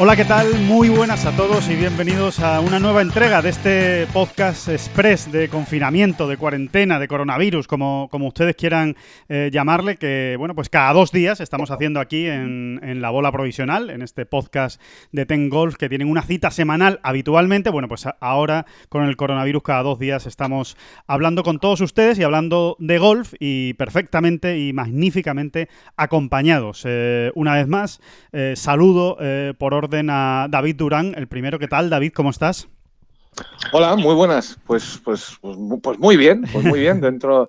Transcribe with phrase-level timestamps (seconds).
[0.00, 0.58] Hola, ¿qué tal?
[0.58, 5.48] Muy buenas a todos y bienvenidos a una nueva entrega de este podcast express de
[5.48, 8.96] confinamiento, de cuarentena, de coronavirus, como, como ustedes quieran
[9.28, 13.30] eh, llamarle, que bueno, pues cada dos días estamos haciendo aquí en, en, la bola
[13.30, 17.70] provisional, en este podcast de Ten Golf, que tienen una cita semanal habitualmente.
[17.70, 20.76] Bueno, pues ahora con el coronavirus cada dos días estamos
[21.06, 26.82] hablando con todos ustedes y hablando de golf y perfectamente y magníficamente acompañados.
[26.84, 28.00] Eh, una vez más,
[28.32, 29.18] eh, saludo
[29.56, 31.14] por orden a David Durán.
[31.16, 32.12] El primero, ¿qué tal, David?
[32.14, 32.68] ¿Cómo estás?
[33.72, 34.58] Hola, muy buenas.
[34.66, 37.00] Pues, pues, pues, pues muy bien, pues muy bien.
[37.00, 37.48] Dentro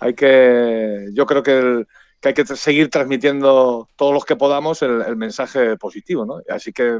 [0.00, 1.84] hay que, yo creo que,
[2.22, 6.40] hay que seguir transmitiendo todos los que podamos el, el mensaje positivo, ¿no?
[6.48, 6.98] Así que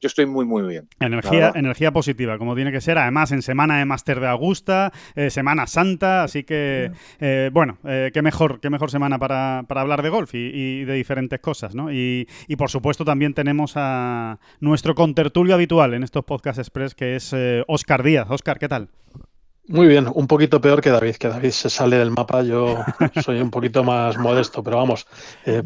[0.00, 0.88] yo estoy muy, muy bien.
[1.00, 2.98] Energía, energía positiva, como tiene que ser.
[2.98, 8.10] Además, en semana de Máster de Augusta, eh, Semana Santa, así que, eh, bueno, eh,
[8.14, 11.92] qué, mejor, qué mejor semana para, hablar de golf y, de diferentes cosas, ¿no?
[11.92, 17.16] Y, y, por supuesto, también tenemos a nuestro contertulio habitual en estos Podcast Express, que
[17.16, 17.34] es
[17.66, 18.28] Oscar Díaz.
[18.30, 18.88] Oscar, ¿qué tal?
[19.66, 22.78] Muy bien, un poquito peor que David, que David se sale del mapa, yo
[23.22, 25.06] soy un poquito más modesto, pero vamos,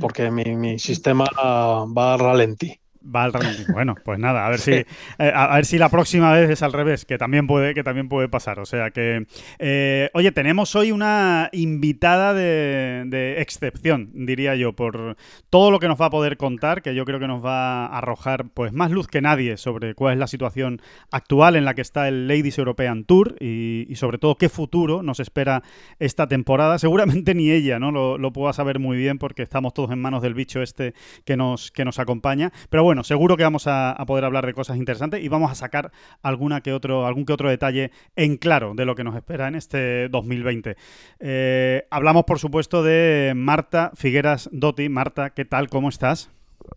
[0.00, 2.81] porque mi, mi sistema va a ralentí.
[3.05, 3.33] Va al
[3.72, 4.86] Bueno, pues nada, a ver si eh,
[5.19, 8.28] a, ver si la próxima vez es al revés, que también puede, que también puede
[8.28, 8.59] pasar.
[8.61, 9.27] O sea que,
[9.59, 15.17] eh, oye, tenemos hoy una invitada de, excepción, diría yo, por
[15.50, 17.98] todo lo que nos va a poder contar, que yo creo que nos va a
[17.98, 21.83] arrojar pues más luz que nadie sobre cuál es la situación actual en la que
[21.83, 25.62] está el Ladies European Tour y, sobre todo qué futuro nos espera
[25.99, 26.78] esta temporada.
[26.78, 27.91] Seguramente ni ella, ¿no?
[27.93, 30.94] Lo, lo pueda saber muy bien porque estamos todos en manos del bicho este
[31.25, 32.53] que nos, que nos acompaña.
[32.69, 35.54] Pero bueno, bueno, seguro que vamos a, poder hablar de cosas interesantes y vamos a
[35.54, 39.48] sacar alguna que otro, algún que otro detalle en claro de lo que nos espera
[39.48, 40.76] en este 2020.
[41.19, 44.91] Eh, hablamos, por supuesto, de Marta Figueras Dotti.
[44.91, 45.70] Marta, ¿qué tal?
[45.70, 46.31] ¿Cómo estás?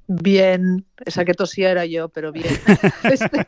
[0.07, 2.45] Bien, esa que tosía era yo, pero bien.
[3.03, 3.45] Este,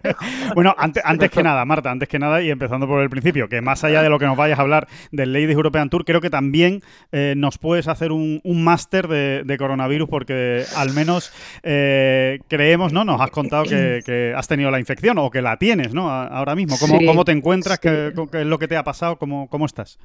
[0.55, 3.61] bueno, antes, antes que nada, Marta, antes que nada, y empezando por el principio, que
[3.61, 6.29] más allá de lo que nos vayas a hablar del Ladies European Tour, creo que
[6.29, 6.81] también
[7.11, 11.31] eh, nos puedes hacer un, máster de, coronavirus, porque al menos
[11.63, 13.03] eh, creemos, ¿no?
[13.03, 16.11] Nos has contado que, has tenido la infección o que la tienes, ¿no?
[16.11, 16.77] Ahora mismo.
[16.79, 17.79] ¿Cómo, cómo te encuentras?
[17.79, 19.17] ¿Qué, es lo que te ha pasado?
[19.17, 19.99] ¿Cómo, cómo estás?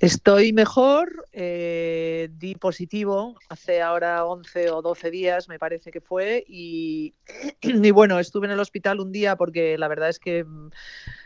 [0.00, 6.42] Estoy mejor, eh, di positivo hace ahora 11 o 12 días, me parece que fue,
[6.48, 7.14] y,
[7.92, 10.70] bueno, estuve en el hospital un día porque la verdad es que mm,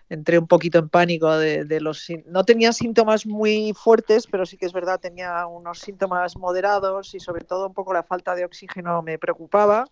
[0.09, 2.09] entré un poquito en pánico de, de los...
[2.27, 7.21] No tenía síntomas muy fuertes, pero sí que es verdad, tenía unos síntomas moderados y
[7.21, 9.85] sobre todo un poco la falta de oxígeno me preocupaba.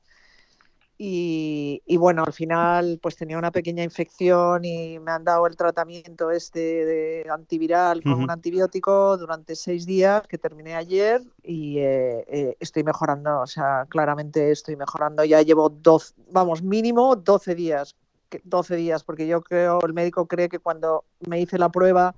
[0.99, 6.31] Y, bueno, al final pues tenía una pequeña infección y me han dado el tratamiento
[6.31, 12.57] este de antiviral con un antibiótico durante seis días que terminé ayer y eh, eh,
[12.61, 15.25] estoy mejorando, o sea, claramente estoy mejorando.
[15.25, 17.97] Ya llevo dos, vamos, mínimo 12 días,
[18.45, 22.15] 12 días, porque yo creo, el médico cree que cuando me hice la prueba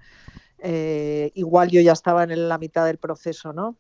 [0.67, 3.77] eh, igual yo ya estaba en la mitad del proceso, ¿no?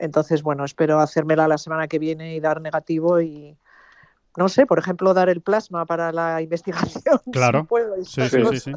[0.00, 3.56] Entonces, bueno, espero hacérmela la semana que viene y dar negativo y,
[4.36, 7.20] no sé, por ejemplo, dar el plasma para la investigación.
[7.30, 7.68] Claro.
[8.02, 8.72] sí, sí, sí,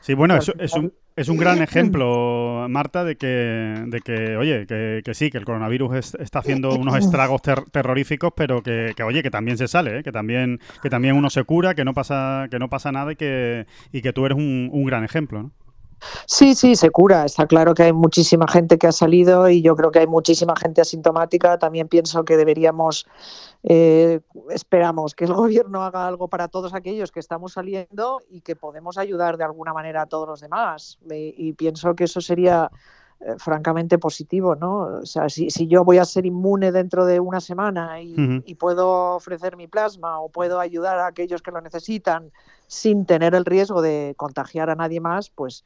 [0.00, 4.66] sí, bueno, es, es, un, es un gran ejemplo, Marta, de que, de que oye,
[4.66, 9.58] que, sí, que el coronavirus está haciendo unos estragos terroríficos, pero que, oye, que también
[9.58, 10.02] se sale, ¿eh?
[10.02, 13.16] que también que también uno se cura, que no pasa que no pasa nada y
[13.16, 15.50] que, y que tú eres un, un gran ejemplo, ¿no?
[16.26, 17.24] Sí, sí, se cura.
[17.24, 20.54] Está claro que hay muchísima gente que ha salido y yo creo que hay muchísima
[20.56, 21.58] gente asintomática.
[21.58, 23.06] También pienso que deberíamos,
[23.62, 28.56] eh, esperamos que el gobierno haga algo para todos aquellos que estamos saliendo y que
[28.56, 30.98] podemos ayudar de alguna manera a todos los demás.
[31.10, 32.70] y pienso que eso sería
[33.20, 35.00] eh, francamente positivo, ¿no?
[35.00, 38.14] O sea, si, yo voy a ser inmune dentro de una semana y,
[38.44, 42.30] y puedo ofrecer mi plasma o puedo ayudar a aquellos que lo necesitan
[42.66, 45.64] sin tener el riesgo de contagiar a nadie más, pues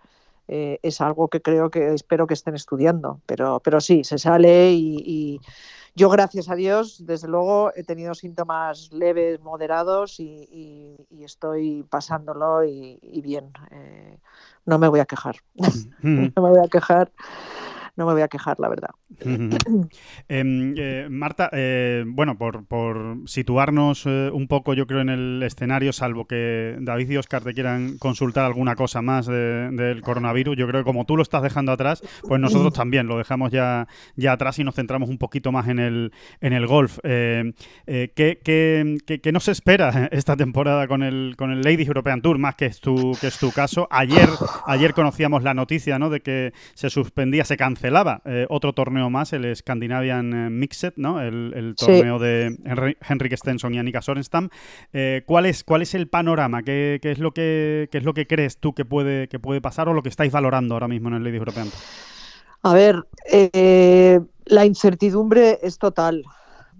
[0.52, 3.20] eh, es algo que creo que espero que estén estudiando.
[3.24, 5.40] Pero, pero sí, se sale y,
[5.94, 13.20] yo, gracias a Dios, desde luego he tenido síntomas leves, moderados y, estoy pasándolo y,
[13.22, 13.52] bien.
[13.70, 14.18] Eh,
[14.66, 15.36] no me voy a quejar.
[16.02, 17.12] no me voy a quejar
[18.00, 18.90] no me voy a quejar, la verdad.
[20.28, 25.42] Em, eh, Marta, eh, bueno, por, por situarnos eh, un poco, yo creo, en el
[25.42, 30.66] escenario, salvo que David y Oscar te quieran consultar alguna cosa más del coronavirus, yo
[30.66, 33.86] creo que como tú lo estás dejando atrás, pues nosotros también lo dejamos ya,
[34.16, 36.98] ya atrás y nos centramos un poquito más en el, en el golf.
[37.02, 42.54] ¿qué, qué, qué, nos espera esta temporada con el, con el Ladies European Tour, más
[42.54, 43.88] que es tu, que es tu caso?
[43.90, 44.28] Ayer,
[44.66, 46.08] ayer conocíamos la noticia ¿no?
[46.08, 47.58] de que se suspendía, se
[47.90, 51.20] cancelaba eh, otro torneo más, el Scandinavian eh, Mixed, ¿no?
[51.20, 52.56] El, torneo de
[53.08, 54.48] Henrik Stenson y Annika Sorenstam.
[54.92, 56.62] Eh, ¿cuál, es, ¿Cuál es el panorama?
[56.62, 59.94] ¿Qué, es lo que, es lo que crees tú que puede, que puede pasar o
[59.94, 61.68] lo que estáis valorando ahora mismo en el Ladies European?
[62.62, 63.06] A ver,
[64.44, 66.24] la incertidumbre es total,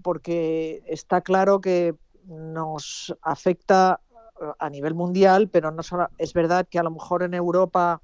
[0.03, 3.99] porque está claro que nos afecta
[4.59, 8.01] a nivel mundial, pero no solo, es verdad que a lo mejor en Europa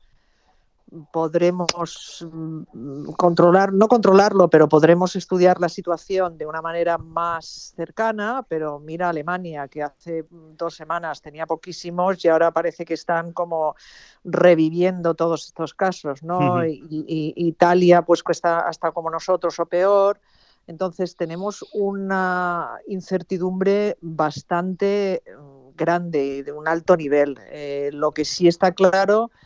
[1.12, 8.46] podremos mm, controlar, no controlarlo, pero podremos estudiar la situación de una manera más cercana,
[8.48, 13.76] pero mira Alemania, que hace dos semanas tenía poquísimos y ahora parece que están como
[14.24, 16.66] reviviendo todos estos casos, ¿no?
[16.66, 20.20] y, Italia pues cuesta hasta como nosotros o peor.
[20.68, 27.38] Entonces tenemos una incertidumbre bastante mm, grande, de un alto nivel.
[27.50, 29.38] Eh, lo que sí está claro es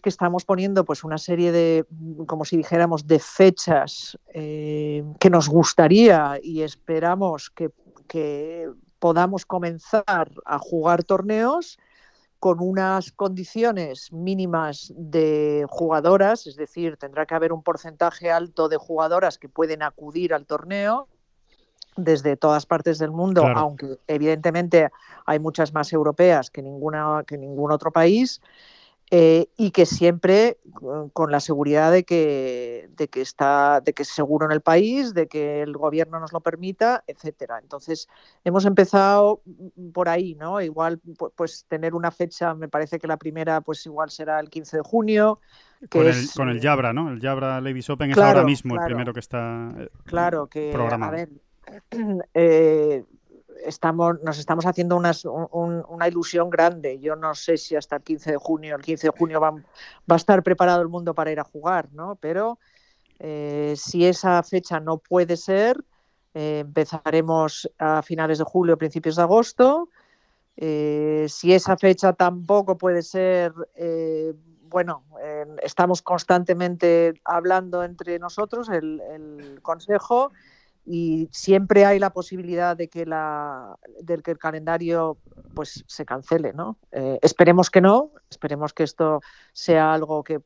[0.00, 1.84] que estamos poniendo pues una serie de,
[2.26, 7.70] como si dijéramos, de fechas eh, que nos gustaría y esperamos que,
[8.98, 11.78] podamos comenzar a jugar torneos
[12.38, 18.76] con unas condiciones mínimas de jugadoras, es decir, tendrá que haber un porcentaje alto de
[18.76, 21.08] jugadoras que pueden acudir al torneo
[21.96, 24.90] desde todas partes del mundo, aunque evidentemente
[25.24, 28.40] hay muchas más europeas que ninguna que ningún otro país.
[29.14, 30.56] Eh, y que siempre
[31.12, 35.12] con la seguridad de que, de que está, de que es seguro en el país,
[35.12, 37.58] de que el gobierno nos lo permita, etcétera.
[37.60, 38.08] Entonces,
[38.42, 39.42] hemos empezado
[39.92, 40.62] por ahí, ¿no?
[40.62, 40.98] Igual,
[41.36, 44.82] pues tener una fecha, me parece que la primera, pues igual será el 15 de
[44.82, 45.40] junio.
[45.90, 47.10] con, el, con el Jabra, ¿no?
[47.10, 51.12] El Jabra Ladies Open es ahora mismo el primero que está eh, claro, que, programado.
[51.12, 51.28] A ver,
[52.32, 53.04] eh,
[53.64, 56.98] estamos, nos estamos haciendo una ilusión grande.
[56.98, 59.54] Yo no sé si hasta el 15 de junio, el 15 de junio va,
[60.08, 62.16] a estar preparado el mundo para ir a jugar, ¿no?
[62.16, 62.58] Pero
[63.18, 65.82] eh, si esa fecha no puede ser,
[66.34, 69.88] eh, empezaremos a finales de julio, principios de agosto.
[70.56, 73.52] Eh, si esa fecha tampoco puede ser,
[74.68, 75.04] bueno,
[75.62, 80.32] estamos constantemente hablando entre nosotros, el Consejo,
[80.84, 83.76] y siempre hay la posibilidad de que, la,
[84.06, 85.16] que el calendario
[85.54, 86.52] pues, se cancele.
[86.52, 86.76] ¿no?
[86.90, 89.20] Eh, esperemos que no, esperemos que esto
[89.52, 90.40] sea algo que,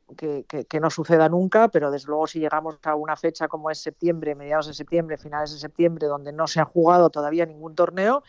[0.81, 4.67] no suceda nunca, pero desde luego si llegamos a una fecha como es septiembre, mediados
[4.67, 8.23] de septiembre, finales de septiembre, donde no se ha jugado todavía ningún torneo,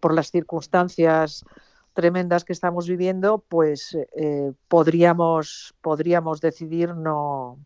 [0.00, 1.44] por las circunstancias
[1.92, 7.58] tremendas que estamos viviendo, pues eh, podríamos, podríamos decidir no,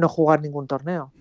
[0.00, 1.12] no jugar ningún torneo.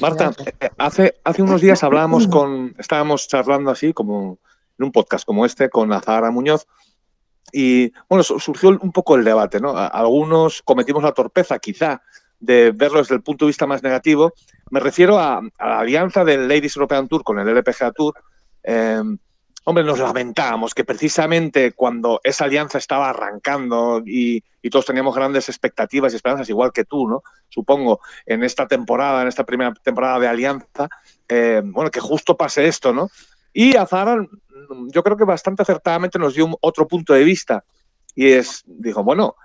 [0.00, 4.38] Marta, eh, hace, hace unos días hablábamos con, estábamos charlando así como
[4.78, 6.66] en un podcast como este con Azahara Muñoz
[7.52, 9.76] y bueno, surgió un poco el debate, ¿no?
[9.76, 12.02] Algunos cometimos la torpeza quizá
[12.40, 14.32] de verlo desde el punto de vista más negativo.
[14.70, 18.14] Me refiero a, la alianza del Ladies European Tour con el LPGA Tour.
[18.64, 19.02] Eh,
[19.64, 26.12] hombre, nos lamentábamos que precisamente cuando esa alianza estaba arrancando y, todos teníamos grandes expectativas
[26.12, 27.22] y esperanzas, igual que tú, ¿no?
[27.50, 30.88] Supongo, en esta temporada, en esta primera temporada de alianza,
[31.28, 33.10] eh, bueno, que justo pase esto, ¿no?
[33.52, 34.26] Y Azar,
[34.88, 37.62] yo creo que bastante acertadamente nos dio otro punto de vista
[38.14, 39.36] y es, dijo, bueno,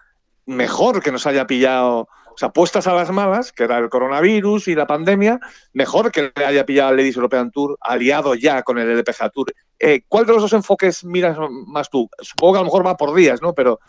[0.45, 4.69] mejor que nos haya pillado o sea, puestas a las malas, que era el coronavirus
[4.69, 5.41] y la pandemia,
[5.73, 9.53] mejor que le haya pillado el Ladies European Tour aliado ya con el LPGA Tour.
[9.79, 12.09] Eh, ¿Cuál de los dos enfoques miras más tú?
[12.19, 13.53] Supongo que a lo mejor va por días, ¿no?
[13.53, 13.79] Pero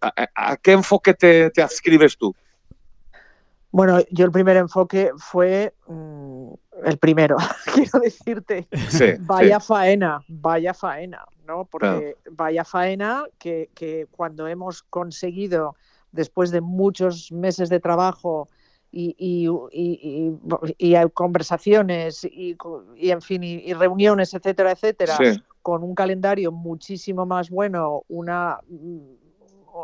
[0.00, 2.34] ¿a, qué enfoque te, te, adscribes tú?
[3.70, 6.52] Bueno, yo el primer enfoque fue mm,
[6.84, 7.36] el primero,
[7.74, 8.68] quiero decirte.
[9.20, 11.64] vaya faena, vaya faena, ¿no?
[11.64, 15.76] Porque vaya faena que, que cuando hemos conseguido
[16.10, 18.48] después de muchos meses de trabajo
[18.92, 19.48] y,
[20.78, 22.56] y, conversaciones y,
[22.98, 25.16] en fin y, reuniones etcétera etcétera
[25.62, 28.58] con un calendario muchísimo más bueno una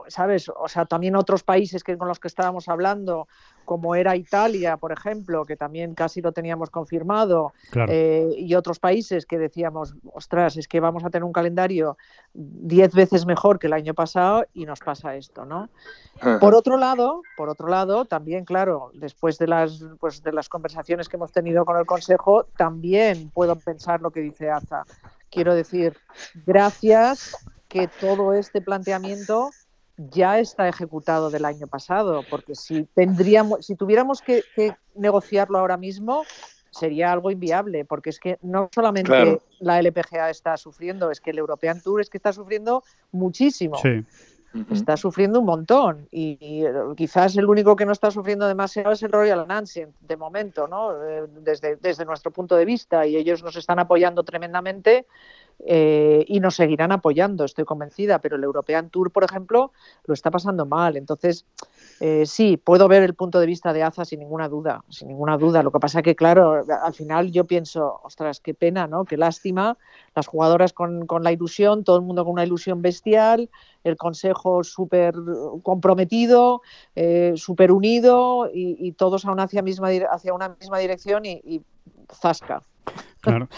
[0.09, 3.27] sabes o sea también otros países que con los que estábamos hablando
[3.69, 7.93] como era Italia, por ejemplo, que también casi lo teníamos confirmado, Claro.
[7.93, 11.99] eh, y otros países que decíamos, ostras, es que vamos a tener un calendario
[12.33, 15.69] diez veces mejor que el año pasado y nos pasa esto, ¿no?
[16.41, 21.07] Por otro lado, por otro lado, también, claro, después de las, pues, de las conversaciones
[21.07, 24.85] que hemos tenido con el Consejo, también puedo pensar lo que dice Aza.
[25.31, 25.95] Quiero decir,
[26.47, 27.37] gracias
[27.69, 29.51] que todo este planteamiento
[29.99, 35.77] ya está ejecutado del año pasado, porque si tendríamos, si tuviéramos que, que negociarlo ahora
[35.77, 36.25] mismo,
[36.71, 39.43] sería algo inviable, porque es que no solamente Claro.
[39.59, 44.05] la LPGA está sufriendo, es que el European Tour es que está sufriendo muchísimo Sí.
[44.73, 48.93] Está sufriendo un montón y, y, eh, quizás el único que no está sufriendo demasiado
[48.93, 50.93] es el Royal Ancient de momento, ¿no?
[51.05, 55.07] Eh, Desde, desde nuestro punto de vista y ellos nos están apoyando tremendamente
[55.67, 59.73] eh, y nos seguirán apoyando, estoy convencida, pero el European Tour, por ejemplo,
[60.05, 60.97] lo está pasando mal.
[60.97, 61.47] Entonces,
[62.01, 65.37] eh, sí, puedo ver el punto de vista de AZA sin ninguna duda, sin ninguna
[65.37, 65.63] duda.
[65.63, 69.05] Lo que pasa que, claro, al final yo pienso, ostras, qué pena, ¿no?
[69.05, 69.77] Qué lástima,
[70.15, 73.51] las jugadoras con, la ilusión, todo el mundo con una ilusión bestial,
[73.83, 75.15] el consejo súper
[75.63, 76.63] comprometido,
[76.95, 79.91] eh, súper unido y, todos a una hacia, misma,
[80.33, 81.63] una misma dirección y, y
[82.13, 82.63] zasca.
[83.29, 83.49] Claro.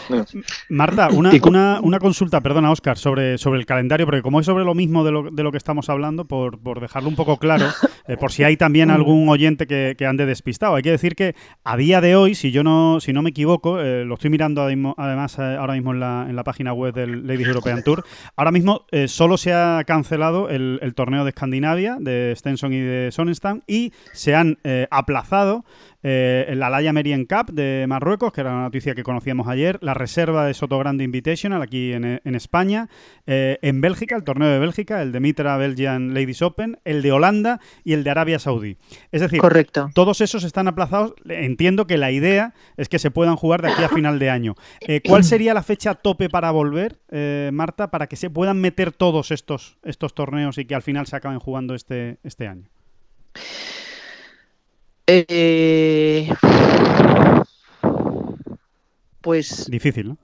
[0.69, 4.65] Marta, una, una, una consulta, perdona, Oscar, sobre, sobre el calendario, porque como es sobre
[4.65, 7.67] lo mismo de lo, de lo que estamos hablando, por, por dejarlo un poco claro,
[8.07, 10.75] eh, por si hay también algún oyente que, que ande despistado.
[10.75, 11.35] Hay que decir que
[11.65, 14.63] a día de hoy, si yo no, si no me equivoco, eh, lo estoy mirando
[14.63, 18.05] además eh, ahora mismo en la, en la página web del Ladies European Tour,
[18.37, 22.81] ahora mismo eh, solo se ha cancelado el, el torneo de Escandinavia, de Stenson y
[22.81, 25.65] de Sonnenstam, y se han eh, aplazado
[26.03, 29.95] eh, la Laya Merien Cup de Marruecos, que era una noticia que conocíamos ayer, la
[29.95, 32.89] reserva de Soto Grande Invitational aquí en, en España,
[33.27, 37.13] eh, en Bélgica, el torneo de Bélgica, el de Mitra Belgian Ladies Open, el de
[37.13, 38.77] Holanda y el de Arabia Saudí.
[39.13, 39.91] Es decir, Correcto.
[39.95, 41.15] todos esos están aplazados.
[41.29, 44.55] Entiendo que la idea es que se puedan jugar de aquí a final de año.
[44.81, 48.93] Eh, ¿Cuál sería la fecha tope para volver, eh, Marta, para que se puedan meter
[48.93, 52.69] todos estos, estos torneos y que al final se acaben jugando este, este año?
[55.13, 56.29] Eh,
[59.21, 60.19] pues Difícil, ¿no?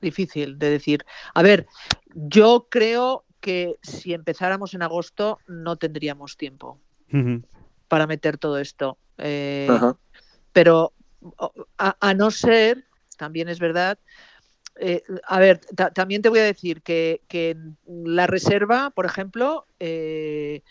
[0.00, 1.04] difícil de decir.
[1.34, 1.66] A ver,
[2.14, 6.80] yo creo que si empezáramos en agosto no tendríamos tiempo
[7.88, 8.98] para meter todo esto.
[9.18, 9.78] Eh,
[10.54, 10.94] pero
[11.76, 12.86] a, a no ser,
[13.18, 13.98] también es verdad,
[14.76, 17.20] eh, a ver, ta- también te voy a decir que,
[17.86, 20.62] la reserva, por ejemplo, eh,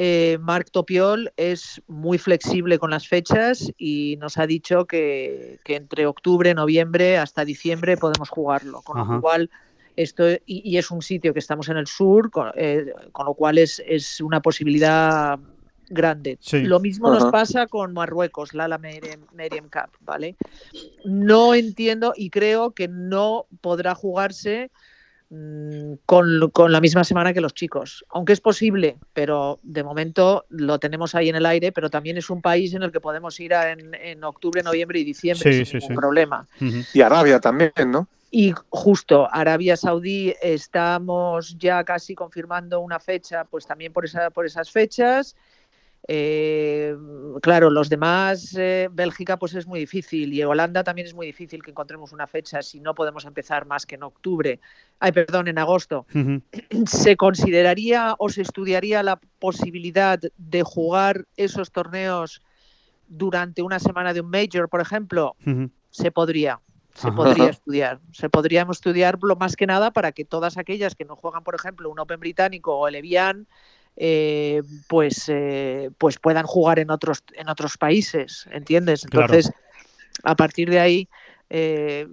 [0.00, 5.74] eh, Marc Topiol es muy flexible con las fechas y nos ha dicho que, que
[5.74, 9.14] entre octubre, noviembre hasta diciembre podemos jugarlo, con Ajá.
[9.14, 9.50] lo cual
[9.96, 13.34] esto y, y es un sitio que estamos en el sur, con, eh, con lo
[13.34, 15.36] cual es, es una posibilidad
[15.90, 16.38] grande.
[16.40, 16.60] Sí.
[16.60, 20.36] Lo mismo nos pasa con Marruecos, la la Meriem, Meriem Cup, ¿vale?
[21.04, 24.70] No entiendo y creo que no podrá jugarse
[25.28, 30.78] con, con la misma semana que los chicos, aunque es posible, pero de momento lo
[30.78, 33.52] tenemos ahí en el aire, pero también es un país en el que podemos ir
[33.54, 35.94] a- en, en octubre, noviembre y diciembre Sí, sin sí, ningún sí.
[35.94, 36.48] problema.
[36.94, 38.08] Y Arabia también, ¿no?
[38.30, 44.46] Y justo Arabia Saudí estamos ya casi confirmando una fecha, pues también por, esa, por
[44.46, 45.34] esas fechas.
[46.06, 46.96] Eh,
[47.42, 51.62] claro, los demás, eh, Bélgica pues es muy difícil y Holanda también es muy difícil
[51.62, 54.60] que encontremos una fecha si no podemos empezar más que en octubre,
[55.00, 56.06] ay perdón, en agosto.
[56.86, 62.42] ¿Se consideraría o se estudiaría la posibilidad de jugar esos torneos
[63.08, 65.36] durante una semana de un major, por ejemplo?
[65.90, 66.60] Se podría.
[66.94, 67.16] Se Ajá.
[67.16, 68.00] podría estudiar.
[68.12, 71.54] Se podríamos estudiar lo más que nada para que todas aquellas que no juegan, por
[71.54, 73.46] ejemplo, un Open británico o el Evian,
[74.00, 79.04] eh, pues, eh, pues puedan jugar en otros, en otros países, ¿entiendes?
[79.04, 79.26] Claro.
[79.26, 79.52] Entonces,
[80.22, 81.08] a partir de ahí,
[81.50, 82.06] eh,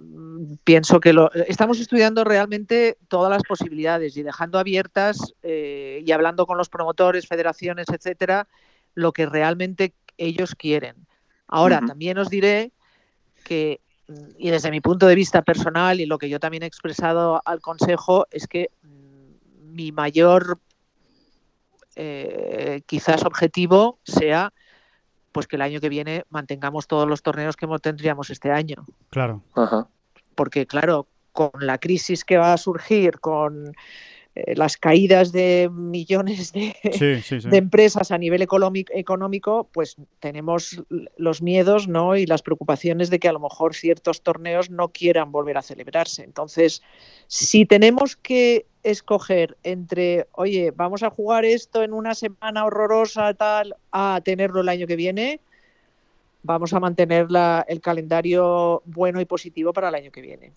[0.64, 6.58] pienso que lo, estamos estudiando realmente todas las posibilidades y dejando abiertas y hablando con
[6.58, 8.48] los promotores, federaciones, etcétera,
[8.94, 10.96] lo que realmente ellos quieren.
[11.46, 12.72] Ahora, también os diré
[13.44, 13.80] que,
[14.38, 17.60] y desde mi punto de vista personal y lo que yo también he expresado al
[17.60, 20.58] Consejo, es que mm, mi mayor
[21.96, 24.52] eh, quizás objetivo sea
[25.32, 28.86] pues que el año que viene mantengamos todos los torneos que hemos- tendríamos este año.
[29.10, 29.42] Claro.
[29.54, 29.88] Ajá.
[30.34, 33.72] Porque claro, con la crisis que va a surgir, con eh,
[34.54, 37.48] las caídas de millones de, Sí, sí, sí.
[37.48, 40.82] de empresas a nivel económico, pues tenemos
[41.16, 42.16] los miedos ¿no?
[42.16, 46.22] y las preocupaciones de que a lo mejor ciertos torneos no quieran volver a celebrarse.
[46.22, 46.82] Entonces,
[47.26, 53.74] si tenemos que escoger entre, oye, vamos a jugar esto en una semana horrorosa, tal,
[53.90, 55.40] a tenerlo el año que viene,
[56.42, 60.52] vamos a mantener la, el calendario bueno y positivo para el año que viene.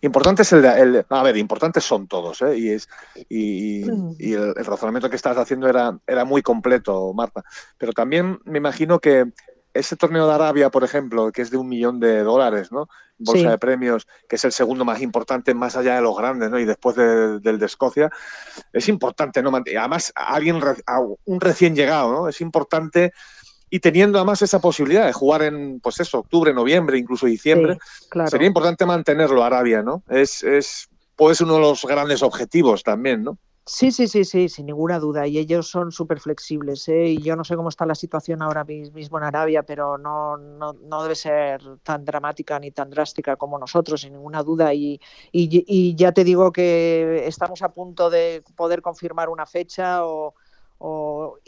[0.00, 2.58] Importante es el, a ver, importantes son todos, ¿eh?
[2.58, 2.88] y es
[3.28, 7.44] y, el, razonamiento que estás haciendo era, era muy completo, Marta.
[7.78, 9.32] Pero también me imagino que
[9.74, 12.88] ese torneo de Arabia, por ejemplo, que es de un millón de dólares, ¿no?
[13.18, 16.58] Bolsa de premios, que es el segundo más importante más allá de los grandes, ¿no?
[16.58, 18.10] Y después del de Escocia,
[18.72, 19.50] es importante, ¿no?
[19.54, 20.60] Además, alguien,
[21.24, 22.28] un recién llegado, ¿no?
[22.28, 23.12] Es importante
[23.74, 27.78] y teniendo además esa posibilidad de jugar en, pues eso, octubre, noviembre, incluso diciembre,
[28.28, 30.02] sería importante mantenerlo Arabia, ¿no?
[30.10, 33.38] Es, es, puede ser uno de los grandes objetivos también, ¿no?
[33.64, 35.26] Sí, sí, sí, sí, sin ninguna duda.
[35.26, 36.86] Y ellos son súper flexibles.
[36.88, 37.06] ¿eh?
[37.06, 40.74] Y yo no sé cómo está la situación ahora mismo en Arabia, pero no, no,
[40.74, 44.74] no, debe ser tan dramática ni tan drástica como nosotros, sin ninguna duda.
[44.74, 45.00] Y,
[45.30, 50.34] y, ya te digo que estamos a punto de poder confirmar una fecha o,
[50.76, 51.38] o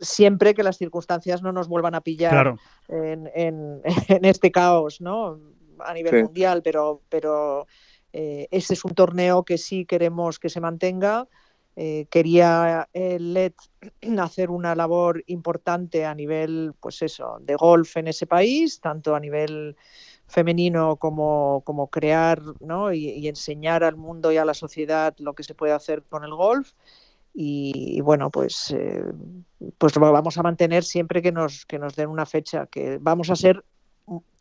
[0.00, 2.56] siempre que las circunstancias no nos vuelvan a pillar
[2.88, 5.38] en, en, en, este caos, ¿no?
[5.80, 7.66] A nivel mundial, pero, pero
[8.12, 11.28] eh, este es un torneo que sí queremos que se mantenga.
[11.78, 13.52] Eh, quería el LED
[14.18, 19.20] hacer una labor importante a nivel, pues eso, de golf en ese país, tanto a
[19.20, 19.76] nivel
[20.26, 22.92] femenino como, como crear ¿no?
[22.92, 26.34] y, enseñar al mundo y a la sociedad lo que se puede hacer con el
[26.34, 26.72] golf.
[27.38, 29.04] Y, bueno, pues, eh,
[29.76, 33.28] pues lo vamos a mantener siempre que nos, que nos den una fecha, que vamos
[33.28, 33.62] a ser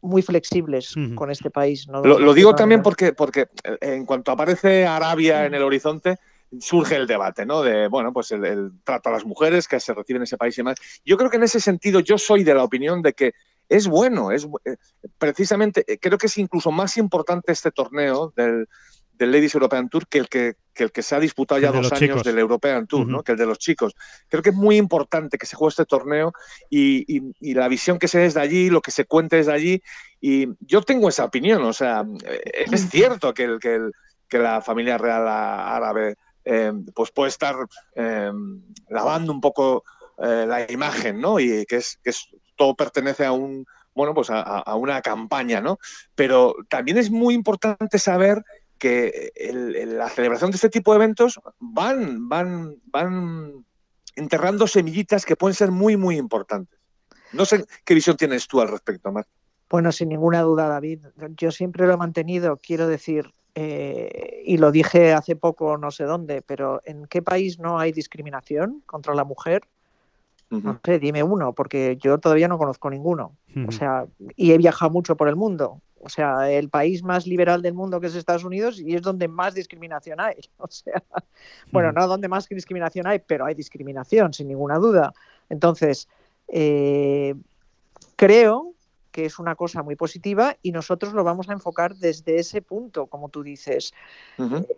[0.02, 1.88] muy flexibles con este país.
[1.88, 6.20] Lo, digo también porque, porque eh, en cuanto aparece Arabia en el horizonte,
[6.62, 7.64] surge el debate, ¿no?
[7.64, 10.62] De, bueno, pues el, trato a las mujeres que se reciben en ese país y
[10.62, 10.78] demás.
[11.04, 13.34] Yo creo que en ese sentido yo soy de la opinión de que
[13.68, 14.78] es bueno, es eh,
[15.18, 18.70] precisamente, eh, creo que es incluso más importante este torneo del,
[19.18, 22.24] del Ladies European Tour que el que, el que se ha disputado ya dos años
[22.24, 23.24] del European Tour, ¿no?
[23.24, 23.96] que el de los chicos.
[24.28, 26.34] Creo que es muy importante que se juegue este torneo
[26.70, 27.22] y,
[27.54, 29.82] la visión que se dé desde allí, lo que se cuente desde allí.
[30.20, 33.92] Y yo tengo esa opinión, o sea, eh, es cierto que, el, que, el,
[34.28, 37.56] que la familia real árabe eh, pues puede estar
[37.96, 38.32] eh,
[38.90, 39.84] lavando un poco
[40.18, 41.42] la imagen, ¿no?
[41.42, 45.62] Y que es, que es, todo pertenece a un bueno, pues a, a, una campaña,
[45.62, 45.80] ¿no?
[46.16, 48.44] Pero también es muy importante saber
[48.78, 49.32] que
[49.86, 53.66] la celebración de este tipo de eventos van, van, van
[54.16, 56.80] enterrando semillitas que pueden ser muy, muy importantes.
[57.34, 59.26] No sé qué visión tienes tú al respecto, Mar.
[59.70, 61.00] Bueno, sin ninguna duda, David.
[61.38, 66.04] Yo siempre lo he mantenido, quiero decir, eh, y lo dije hace poco, no sé
[66.04, 69.64] dónde, pero ¿en qué país no hay discriminación contra la mujer?
[70.50, 73.36] No sé, dime uno, porque yo todavía no conozco ninguno.
[73.68, 74.06] O sea,
[74.38, 78.00] y he viajado mucho por el mundo o sea, el país más liberal del mundo
[78.00, 80.36] que es Estados Unidos y es donde más discriminación hay.
[80.58, 81.02] O sea,
[81.72, 85.14] bueno, no donde más discriminación hay, pero hay discriminación, sin ninguna duda.
[85.50, 86.08] Entonces,
[86.48, 87.34] eh,
[88.16, 88.75] creo
[89.16, 93.08] que es una cosa muy positiva y nosotros lo vamos a enfocar desde ese punto,
[93.08, 93.94] como tú dices.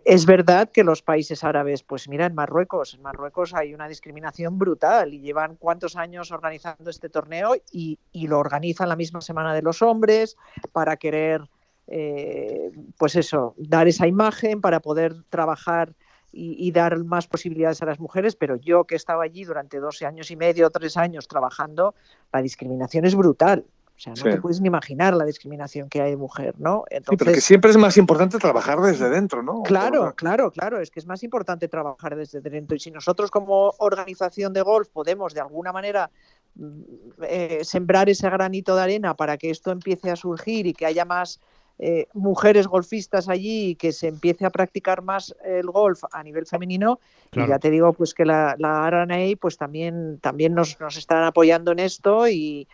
[0.04, 4.56] Es verdad que los países árabes, pues mira, en Marruecos, en Marruecos hay una discriminación
[4.56, 7.98] brutal y llevan cuántos años organizando este torneo y,
[8.28, 10.36] lo organizan la misma semana de los hombres
[10.70, 11.42] para querer,
[11.88, 15.94] eh, pues eso, dar esa imagen, para poder trabajar
[16.30, 20.30] y, dar más posibilidades a las mujeres, pero yo que estaba allí durante 12 años
[20.30, 21.96] y medio, tres años trabajando,
[22.32, 23.64] la discriminación es brutal.
[23.98, 26.84] O sea, no te puedes ni imaginar la discriminación que hay de mujer, ¿no?
[26.88, 29.64] Entonces, sí, pero que siempre es más importante trabajar desde dentro, ¿no?
[29.64, 32.76] Claro, claro, claro, es que es más importante trabajar desde dentro.
[32.76, 36.12] Y si nosotros como organización de golf podemos de alguna manera
[36.54, 36.80] mm,
[37.22, 41.04] eh, sembrar ese granito de arena para que esto empiece a surgir y que haya
[41.04, 41.40] más
[41.80, 46.46] eh, mujeres golfistas allí y que se empiece a practicar más el golf a nivel
[46.46, 47.00] femenino,
[47.32, 51.24] y ya te digo pues que la, la RNA pues también, también nos, nos están
[51.24, 52.68] apoyando en esto y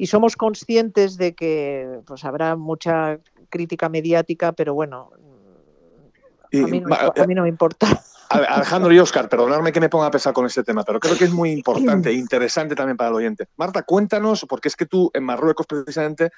[0.00, 3.18] y somos conscientes de que pues habrá mucha
[3.50, 5.10] crítica mediática, pero bueno,
[6.54, 7.86] a mí, no, me importa.
[8.30, 11.24] Alejandro y Oscar, perdonadme que me ponga a pesar con este tema, pero creo que
[11.24, 13.48] es muy importante e interesante también para el oyente.
[13.58, 16.30] Marta, cuéntanos, porque es que tú en Marruecos precisamente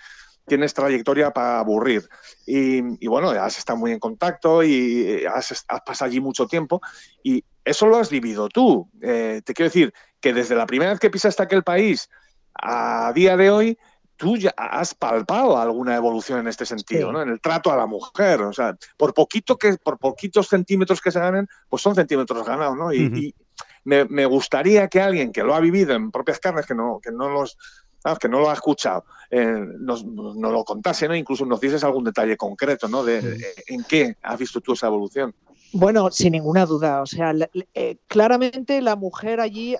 [0.44, 2.08] tienes trayectoria para aburrir.
[2.44, 6.80] Y, bueno, has estado muy en contacto y has, pasado allí mucho tiempo
[7.22, 8.90] y eso lo has vivido tú.
[9.00, 12.08] Eh, te quiero decir que desde la primera vez que pisaste aquel país
[12.54, 13.78] a día de hoy
[14.16, 17.22] tú ya has palpado alguna evolución en este sentido, ¿no?
[17.22, 21.10] En el trato a la mujer, o sea, por poquito que, por poquitos centímetros que
[21.10, 22.92] se ganen, pues son centímetros ganados, ¿no?
[22.92, 23.34] Y,
[23.84, 27.30] me, gustaría que alguien que lo ha vivido en propias carnes, que no, que no
[27.30, 27.58] los
[28.20, 29.44] que no lo ha escuchado, eh,
[29.78, 31.16] nos, lo contase, ¿no?
[31.16, 33.04] Incluso nos dices algún detalle concreto, ¿no?
[33.04, 35.34] De, en qué has visto tú esa evolución.
[35.74, 37.00] Bueno, sin ninguna duda.
[37.00, 37.34] O sea,
[37.74, 39.76] eh, claramente la mujer allí,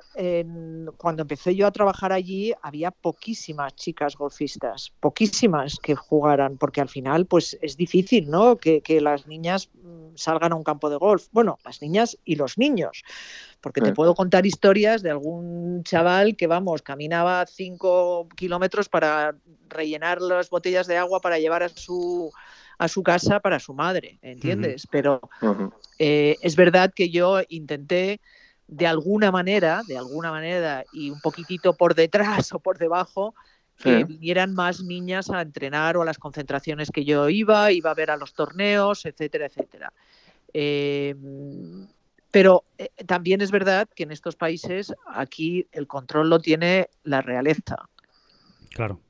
[0.96, 6.88] cuando empecé yo a trabajar allí, había poquísimas chicas golfistas, poquísimas que jugaran, porque al
[6.88, 8.56] final, pues es difícil, ¿no?
[8.56, 11.26] Que, que las niñas mm, salgan a un campo de golf.
[11.30, 13.02] Bueno, las niñas y los niños,
[13.60, 19.36] porque te puedo contar historias de algún chaval que, vamos, caminaba cinco kilómetros para
[19.68, 22.32] rellenar las botellas de agua para llevar a su
[22.82, 24.88] a su casa para su madre, ¿entiendes?
[24.90, 25.20] Pero
[26.00, 28.20] eh, es verdad que yo intenté
[28.66, 33.36] de alguna manera, de alguna manera y un poquitito por detrás o por debajo,
[33.76, 37.94] que vinieran más niñas a entrenar o a las concentraciones que yo iba, iba a
[37.94, 39.92] ver a los torneos, etcétera, etcétera.
[40.52, 41.86] Em,
[42.32, 47.22] pero eh, también es verdad que en estos países aquí el control lo tiene la
[47.22, 47.76] realeza.
[48.70, 49.00] Claro.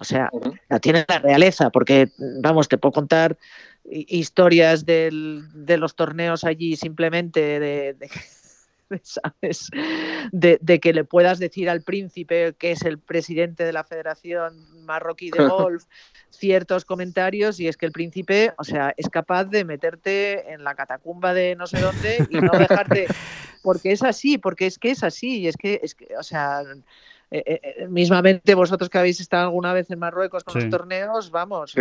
[0.00, 0.30] O sea,
[0.68, 3.36] la tiene la realeza, porque, vamos, te puedo contar
[3.84, 5.10] historias de
[5.78, 7.96] los torneos allí simplemente de,
[9.02, 9.70] ¿sabes?
[10.30, 15.30] De, que le puedas decir al príncipe, que es el presidente de la Federación Marroquí
[15.30, 15.84] de Golf,
[16.30, 20.76] ciertos comentarios y es que el príncipe, o sea, es capaz de meterte en la
[20.76, 23.06] catacumba de no sé dónde y no dejarte,
[23.62, 26.62] porque es así, porque es que es así, y es que, es que o sea,
[27.30, 31.30] eh, eh, eh, mismamente vosotros que habéis estado alguna vez en Marruecos con los torneos,
[31.30, 31.74] vamos,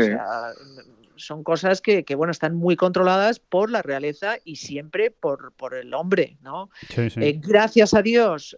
[1.16, 5.94] son cosas que, bueno, están muy controladas por la realeza y siempre por, por el
[5.94, 6.70] hombre, ¿no?
[7.42, 8.58] gracias a Dios,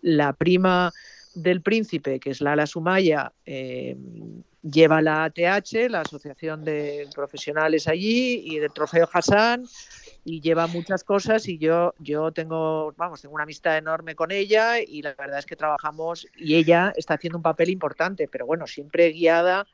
[0.00, 0.92] la prima
[1.34, 8.58] del príncipe, que es Lala Sumaya, lleva la ATH, la Asociación de Profesionales allí, y
[8.58, 9.64] del Trofeo Hassan,
[10.26, 14.80] y lleva muchas cosas y yo, yo tengo, vamos, tengo una amistad enorme con ella
[14.80, 18.66] y la verdad es que trabajamos y ella está haciendo un papel importante, pero bueno,
[18.66, 19.68] siempre guiada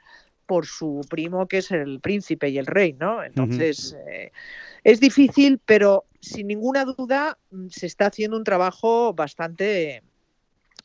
[0.45, 3.25] por su primo que es el príncipe y el rey, ¿no?
[3.25, 4.31] Entonces, eh,
[4.85, 10.03] es difícil, pero sin ninguna duda mm, se está haciendo un trabajo bastante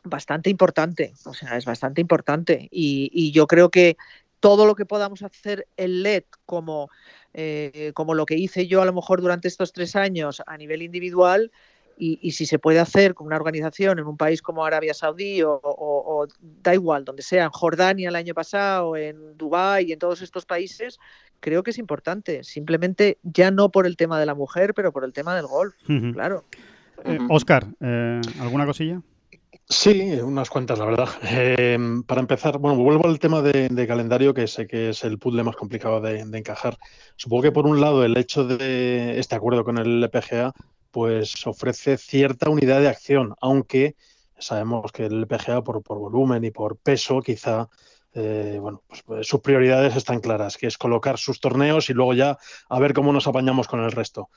[0.05, 3.97] bastante importante, o sea, es bastante importante y, y yo creo que
[4.39, 6.89] todo lo que podamos hacer en LED como
[7.33, 10.81] eh, como lo que hice yo a lo mejor durante estos tres años a nivel
[10.81, 11.51] individual,
[11.99, 16.27] y, si se puede hacer con una organización en un país como Arabia Saudí o,
[16.63, 20.45] da igual, donde sea, en Jordania el año pasado, en Dubái y en todos estos
[20.45, 20.99] países,
[21.39, 22.43] creo que es importante.
[22.43, 25.73] Simplemente ya no por el tema de la mujer, pero por el tema del golf,
[26.13, 26.45] claro.
[27.29, 29.01] Oscar, eh, eh, ¿alguna cosilla?
[29.69, 31.09] Sí, unas cuantas, la verdad.
[31.23, 35.43] Em, para empezar, bueno, vuelvo al tema de, calendario, que sé que es el puzzle
[35.43, 36.77] más complicado de, encajar.
[37.17, 40.53] Supongo que por un lado el hecho de este acuerdo con el LPGA,
[40.91, 43.95] pues ofrece cierta unidad de acción, aunque
[44.37, 47.67] sabemos que el LPGA por, volumen y por peso quizá
[48.17, 52.13] eh, bueno, pues, pues, sus prioridades están claras, que es colocar sus torneos y luego
[52.13, 54.29] ya a ver cómo nos apañamos con el resto.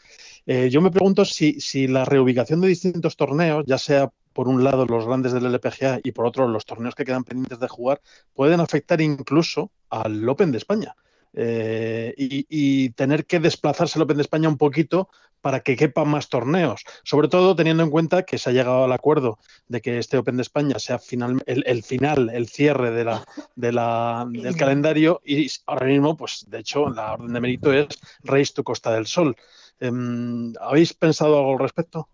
[0.46, 4.62] Eh, yo me pregunto si, si, la reubicación de distintos torneos, ya sea por un
[4.62, 8.00] lado los grandes del LPGA y por otro los torneos que quedan pendientes de jugar,
[8.34, 10.94] pueden afectar incluso al Open de España.
[11.32, 15.08] Eh, y, tener que desplazarse al Open de España un poquito
[15.40, 18.92] para que quepan más torneos, sobre todo teniendo en cuenta que se ha llegado al
[18.92, 19.38] acuerdo
[19.68, 23.72] de que este Open de España sea final, el, final, el cierre de la, de
[23.72, 27.86] la, del calendario y ahora mismo, pues de hecho, la orden de mérito es
[28.22, 29.36] Race to Costa del Sol.
[29.78, 32.08] Em, ¿Habéis pensado algo al respecto?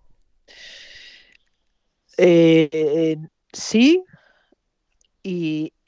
[2.19, 3.17] Eh,
[3.53, 4.05] sí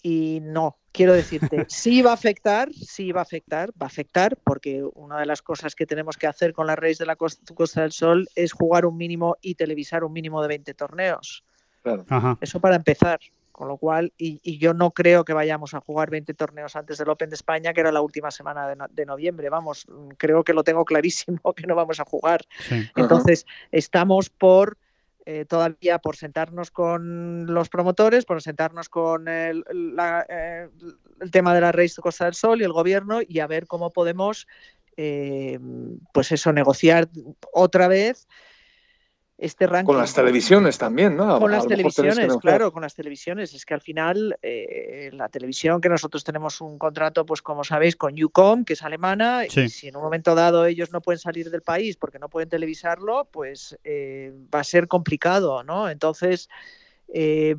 [0.03, 0.78] y, no.
[0.99, 5.21] Quiero decirte, sí va a afectar, sí va a afectar, va a afectar, porque una
[5.21, 8.29] de las cosas que tenemos que hacer con la Race de la Costa, del Sol
[8.35, 11.45] es jugar un mínimo y televisar un mínimo de 20 torneos.
[12.41, 13.21] Eso para empezar.
[13.53, 17.11] Con lo cual, y, yo no creo que vayamos a jugar 20 torneos antes del
[17.11, 19.51] Open de España, que era la última semana de, noviembre.
[19.51, 22.45] Vamos, creo que lo tengo clarísimo que no vamos a jugar.
[22.97, 24.77] Entonces, estamos por
[25.31, 29.63] eh, todavía por sentarnos con los promotores, por sentarnos con el,
[30.31, 30.69] eh,
[31.31, 33.93] tema de la Race de Costa del Sol y el gobierno y a ver cómo
[33.93, 34.47] podemos,
[34.97, 35.59] eh,
[36.15, 37.11] pues eso, negociar
[37.53, 38.27] otra vez
[39.39, 39.87] este ranking.
[39.87, 41.39] Con las televisiones también, ¿no?
[41.39, 43.55] Con las televisiones, claro, con las televisiones.
[43.55, 47.95] Es que al final eh, la televisión, que nosotros tenemos un contrato, pues como sabéis,
[47.95, 51.51] con UCOM, que es alemana, y si en un momento dado ellos no pueden salir
[51.51, 55.89] del país porque no pueden televisarlo, pues eh, va a ser complicado, ¿no?
[55.89, 56.49] Entonces,
[57.15, 57.55] eh,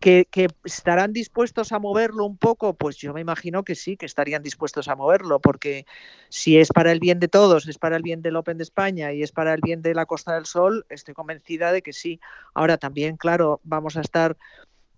[0.00, 0.26] ¿Que,
[0.64, 4.88] estarán dispuestos a moverlo un poco, pues yo me imagino que sí, que estarían dispuestos
[4.88, 5.86] a moverlo, porque
[6.28, 9.12] si es para el bien de todos, es para el bien del Open de España
[9.12, 12.20] y es para el bien de la Costa del Sol, estoy convencida de que sí.
[12.52, 14.36] Ahora también, claro, vamos a estar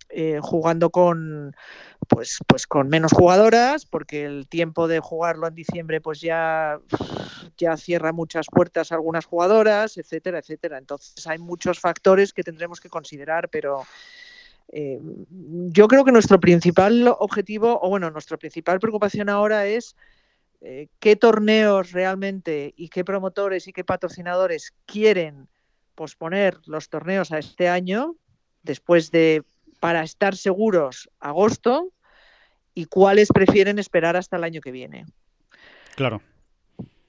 [0.09, 1.55] eh, jugando con
[2.07, 6.79] pues, pues con menos jugadoras, porque el tiempo de jugarlo en diciembre pues ya,
[7.57, 10.77] ya cierra muchas puertas a algunas jugadoras, etcétera, etcétera.
[10.77, 13.83] Entonces hay muchos factores que tendremos que considerar, pero
[14.69, 14.99] eh,
[15.71, 19.95] yo creo que nuestro principal objetivo, o bueno, nuestra principal preocupación ahora es
[20.61, 25.47] eh, qué torneos realmente y qué promotores y qué patrocinadores quieren
[25.93, 28.15] posponer los torneos a este año,
[28.63, 29.43] después de,
[29.79, 31.91] para estar seguros, agosto,
[32.73, 35.05] y cuáles prefieren esperar hasta el año que viene.
[35.95, 36.21] Claro.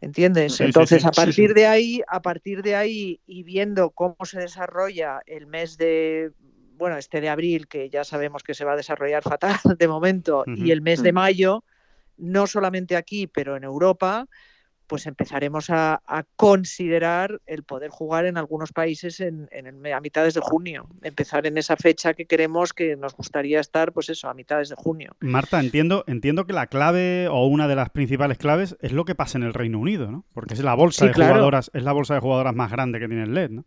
[0.01, 0.61] ¿Entiendes?
[0.61, 5.47] Entonces, a partir de ahí, a partir de ahí y viendo cómo se desarrolla el
[5.47, 6.31] mes de
[6.77, 10.45] bueno, este de abril, que ya sabemos que se va a desarrollar fatal de momento,
[10.47, 11.65] y el mes de mayo,
[12.17, 14.27] no solamente aquí, pero en Europa,
[14.87, 16.01] pues empezaremos a,
[16.37, 19.49] considerar el poder jugar en algunos países en,
[19.93, 20.89] a mitades de junio.
[21.03, 24.77] Empezar en esa fecha que queremos, que nos gustaría estar, pues eso, a mitades de
[24.77, 25.17] junio.
[25.21, 29.15] Marta, entiendo, entiendo que la clave o una de las principales claves es lo que
[29.15, 30.25] pasa en el Reino Unido, ¿no?
[30.33, 33.25] Porque es la bolsa de jugadoras, es la bolsa de jugadoras más grande que tiene
[33.25, 33.65] el LED, ¿no?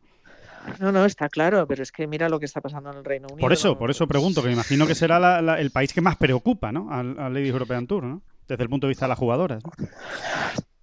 [0.80, 3.28] No, no, está claro, pero es que mira lo que está pasando en el Reino
[3.28, 3.42] Unido.
[3.42, 6.72] Por eso, por eso pregunto, que me imagino que será el país que más preocupa,
[6.72, 6.92] ¿no?
[6.92, 8.22] Al, Ladies European Tour, ¿no?
[8.48, 9.64] Desde el punto de vista de las jugadoras.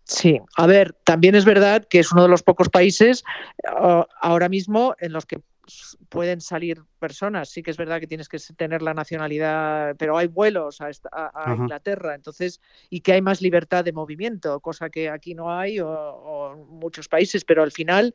[0.05, 3.25] Sí, a ver, también es verdad que es uno de los pocos países
[3.69, 5.41] ah, ahora mismo en los que
[6.09, 7.51] pueden salir personas.
[7.51, 10.91] Sí que es verdad que tienes que tener la nacionalidad, pero hay vuelos a,
[11.55, 12.61] Inglaterra, entonces,
[12.91, 17.09] y que hay más libertad de movimiento, cosa que aquí no hay o, en muchos
[17.09, 18.15] países, pero al final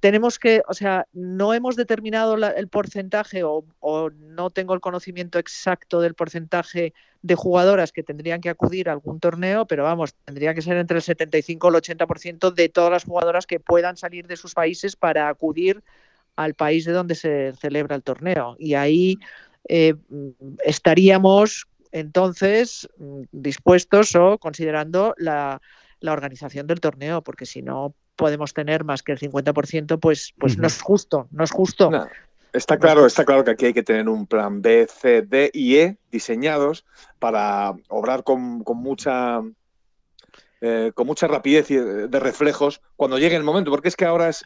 [0.00, 3.64] tenemos que, o sea, no hemos determinado el porcentaje o,
[4.10, 9.20] no tengo el conocimiento exacto del porcentaje de jugadoras que tendrían que acudir a algún
[9.20, 13.04] torneo, pero vamos, tendría que ser entre el 75 y el 80% de todas las
[13.04, 15.82] jugadoras que puedan salir de sus países para acudir
[16.34, 18.56] al país de donde se celebra el torneo.
[18.58, 19.18] Y ahí
[19.68, 19.94] eh,
[20.64, 22.88] estaríamos entonces
[23.30, 25.60] dispuestos o considerando la,
[26.00, 30.58] la organización del torneo, porque si no podemos tener más que el 50%, pues, pues
[30.58, 31.90] no es justo, no es justo.
[32.52, 35.76] está claro, está claro que aquí hay que tener un plan B, C, D y
[35.76, 36.84] E diseñados
[37.18, 39.40] para obrar con, mucha
[40.60, 44.44] eh, con mucha rapidez de reflejos cuando llegue el momento, porque es que ahora es,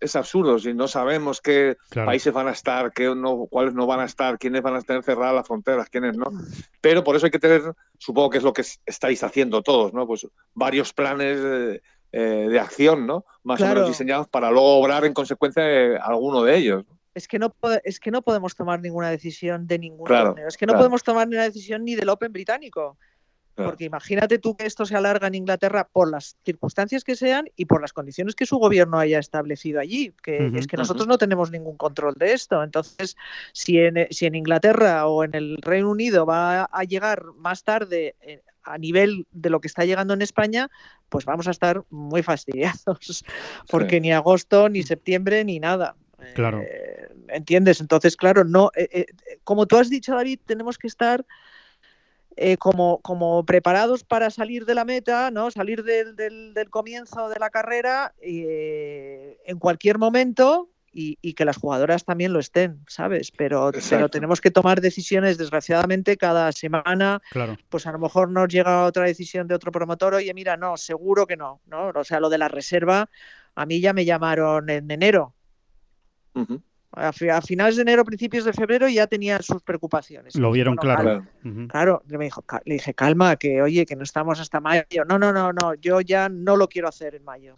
[0.00, 4.00] es, absurdo, si no sabemos qué países van a estar, qué no, cuáles no van
[4.00, 6.30] a estar, quiénes van a tener cerradas las fronteras, quiénes no.
[6.80, 10.06] Pero por eso hay que tener, supongo que es lo que estáis haciendo todos, ¿no?
[10.06, 13.24] Pues varios planes eh, de acción, ¿no?
[13.42, 16.84] Más o menos diseñados para luego obrar en consecuencia de alguno de ellos.
[17.14, 17.52] Es que, no
[17.84, 20.46] es que no podemos tomar ninguna decisión de ningún torneo.
[20.46, 22.96] Es que no podemos tomar ninguna decisión ni del Open británico.
[23.54, 27.66] Porque imagínate tú que esto se alarga en Inglaterra por las circunstancias que sean y
[27.66, 31.50] por las condiciones que su gobierno haya establecido allí, que es que nosotros no tenemos
[31.50, 32.62] ningún control de esto.
[32.62, 33.16] Entonces,
[33.52, 38.16] si en, si en Inglaterra o en el Reino Unido va a llegar más tarde
[38.22, 40.70] eh, a nivel de lo que está llegando en España,
[41.08, 43.24] pues vamos a estar muy fastidiados,
[43.70, 45.96] porque ni agosto, ni septiembre, ni nada.
[46.34, 46.62] Claro.
[46.62, 47.80] Eh, ¿Entiendes?
[47.80, 49.06] Entonces, claro, no, eh, eh,
[49.44, 51.24] como tú has dicho, David, tenemos que estar
[52.58, 55.50] como, como preparados para salir de la meta, ¿no?
[55.50, 62.04] Salir del, del, del comienzo de la carrera en cualquier momento y, que las jugadoras
[62.04, 63.32] también lo estén, ¿sabes?
[63.32, 67.22] Pero, pero tenemos que tomar decisiones, desgraciadamente, cada semana.
[67.30, 67.56] Claro.
[67.68, 71.26] Pues a lo mejor nos llega otra decisión de otro promotor, oye, mira, no, seguro
[71.26, 71.88] que no, ¿no?
[71.94, 73.08] O sea, lo de la reserva,
[73.54, 75.34] a mí ya me llamaron en enero.
[76.92, 80.36] a, finales de enero, principios de febrero ya tenían sus preocupaciones.
[80.36, 81.26] Lo vieron claro.
[81.68, 84.84] Claro, me dijo, le dije, calma, que oye, que no estamos hasta mayo.
[85.08, 87.56] No, no, no, no, yo ya no lo quiero hacer en mayo.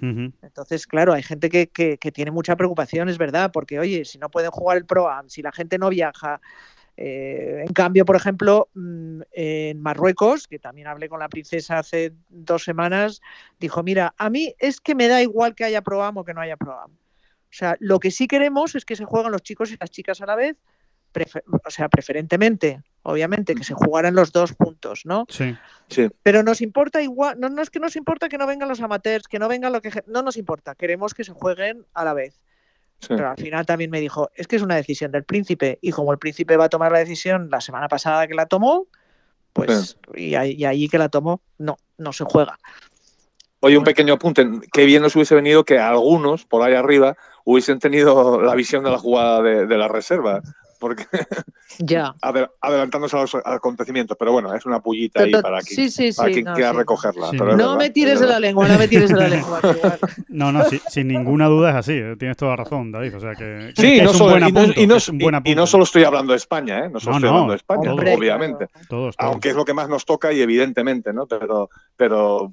[0.00, 4.50] Entonces, claro, hay gente que, tiene mucha preocupación, es verdad, porque, oye, si no pueden
[4.50, 6.40] jugar el Pro si la gente no viaja.
[6.96, 12.12] Eh, en cambio, por ejemplo, mm, en Marruecos, que también hablé con la princesa hace
[12.28, 13.20] dos semanas,
[13.58, 16.40] dijo, mira, a mí es que me da igual que haya Pro o que no
[16.40, 16.90] haya Pro O
[17.50, 20.26] sea, lo que sí queremos es que se jueguen los chicos y las chicas a
[20.26, 20.56] la vez,
[21.64, 25.26] o sea, preferentemente, obviamente, que se jugaran los dos puntos, ¿no?
[25.28, 25.56] Sí.
[25.88, 26.08] sí.
[26.22, 29.28] Pero nos importa igual, no, no es que nos importa que no vengan los amateurs,
[29.28, 29.90] que no vengan lo que...
[30.06, 32.40] No nos importa, queremos que se jueguen a la vez.
[33.08, 36.12] Pero al final también me dijo, es que es una decisión del príncipe y como
[36.12, 38.86] el príncipe va a tomar la decisión la semana pasada que la tomó,
[39.52, 42.58] pues y, y allí que la tomó, no, no se juega.
[43.64, 44.44] Oye, un pequeño apunte.
[44.72, 48.90] Qué bien nos hubiese venido que algunos por ahí arriba hubiesen tenido la visión de
[48.90, 50.42] la jugada de, la reserva
[50.82, 51.06] porque
[51.78, 52.12] Ya.
[52.22, 54.16] adel- adelantándose a los acontecimientos.
[54.18, 56.54] Pero bueno, es una pullita ahí Pero- para quien, sí, sí, para sí, quien no,
[56.54, 56.76] quiera sí.
[56.76, 57.30] recogerla.
[57.30, 59.28] Sí, pero No verdad, me es tires de la lengua, no me tires de la
[59.28, 59.60] lengua.
[60.28, 61.92] No, no, sí, sin ninguna duda es así.
[61.92, 63.16] eh, Tienes toda razón, David.
[63.16, 64.52] O sea que, que Sí, es un buen y,
[64.86, 66.90] no, y y- y solo estoy hablando de España, ¿eh?
[66.90, 67.28] no solo No, estoy no.
[67.34, 68.66] hablando de España, Hombre, obviamente.
[68.68, 68.86] claro.
[68.88, 69.30] Todos, todos.
[69.30, 71.26] Aunque es lo que más nos toca y evidentemente, ¿no?
[71.26, 72.52] Pero, pero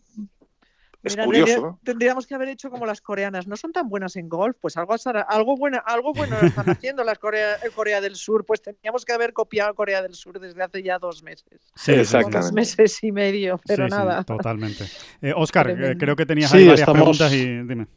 [1.03, 1.79] es Mira, curioso.
[1.83, 3.47] Tendríamos que haber hecho como las coreanas.
[3.47, 4.95] No son tan buenas en golf, pues algo,
[5.27, 8.45] algo, buena, algo bueno están haciendo las Corea, eh, Corea del Sur.
[8.45, 11.71] Pues teníamos que haber copiado a Corea del Sur desde hace ya dos meses.
[11.75, 11.93] Sí.
[11.93, 12.37] Exactamente.
[12.39, 14.23] Dos meses y medio, pero Sí, sí, nada.
[14.23, 14.85] totalmente.
[15.21, 17.87] Eh, Oscar, eh, creo que tenías Sí, ahí varias estamos- preguntas y dime.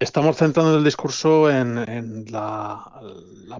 [0.00, 2.84] Estamos centrando el discurso en, en la,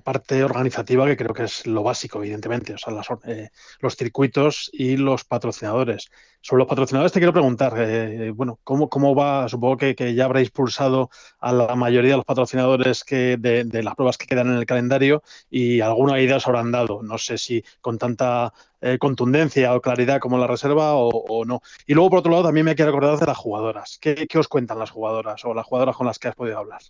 [0.05, 4.70] parte organizativa, que creo que es lo básico, evidentemente, o sea, las eh, los circuitos
[4.72, 6.11] y los patrocinadores.
[6.40, 9.48] Sobre los patrocinadores te quiero preguntar, eh, bueno, ¿cómo, ¿cómo va?
[9.48, 13.83] Supongo que, que ya habréis pulsado a la mayoría de los patrocinadores que de, de
[13.83, 17.03] las pruebas que quedan en el calendario y alguna idea os habrán dado.
[17.03, 21.62] No sé si con tanta eh, contundencia o claridad como la reserva o, no.
[21.87, 23.99] Y luego, por otro lado, también me quiero acordar de las jugadoras.
[24.01, 26.81] ¿Qué, os cuentan las jugadoras o las jugadoras con las que has podido hablar?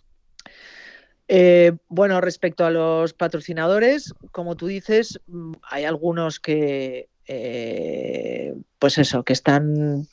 [1.27, 8.97] Eh, bueno, respecto a los patrocinadores, como tú dices, mm, hay algunos que, eh, pues
[8.97, 10.07] eso, que están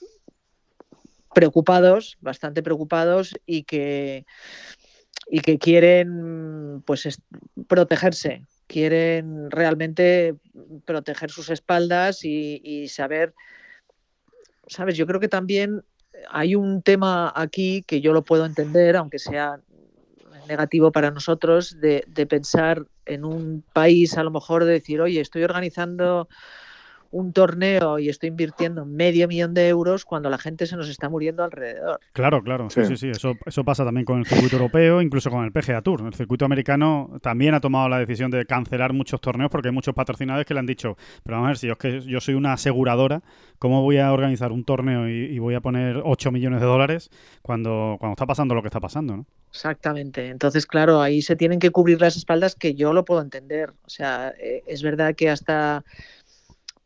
[1.35, 4.25] preocupados, bastante preocupados y que,
[5.31, 7.23] y que quieren, pues, es-
[7.67, 10.35] protegerse, quieren realmente
[10.85, 13.35] proteger sus espaldas y, saber,
[14.67, 15.83] sabes, yo creo que también
[16.31, 19.61] hay un tema aquí que yo lo puedo entender, aunque sea
[20.49, 25.21] negativo para nosotros de, de pensar en un país, a lo mejor de decir, oye,
[25.21, 26.29] estoy organizando
[27.11, 31.09] un torneo y estoy invirtiendo medio millón de euros cuando la gente se nos está
[31.09, 32.01] muriendo alrededor.
[32.13, 32.97] Claro, claro, sí, sí, Sí.
[32.97, 33.09] sí.
[33.11, 36.03] Eso, eso pasa también con el circuito europeo, incluso con el PGA Tour.
[36.07, 39.95] El circuito americano también ha tomado la decisión de cancelar muchos torneos porque hay muchos
[39.95, 42.35] patrocinadores que le han dicho, pero vamos a ver, si yo, es que yo soy
[42.35, 43.23] una aseguradora,
[43.59, 47.11] ¿cómo voy a organizar un torneo y, y voy a poner 8 millones de dólares
[47.43, 49.17] cuando, cuando está pasando lo que está pasando?
[49.17, 49.27] ¿no?
[49.51, 50.29] Exactamente.
[50.29, 53.71] Entonces, claro, ahí se tienen que cubrir las espaldas que yo lo puedo entender.
[53.85, 55.83] O sea, eh, es verdad que hasta,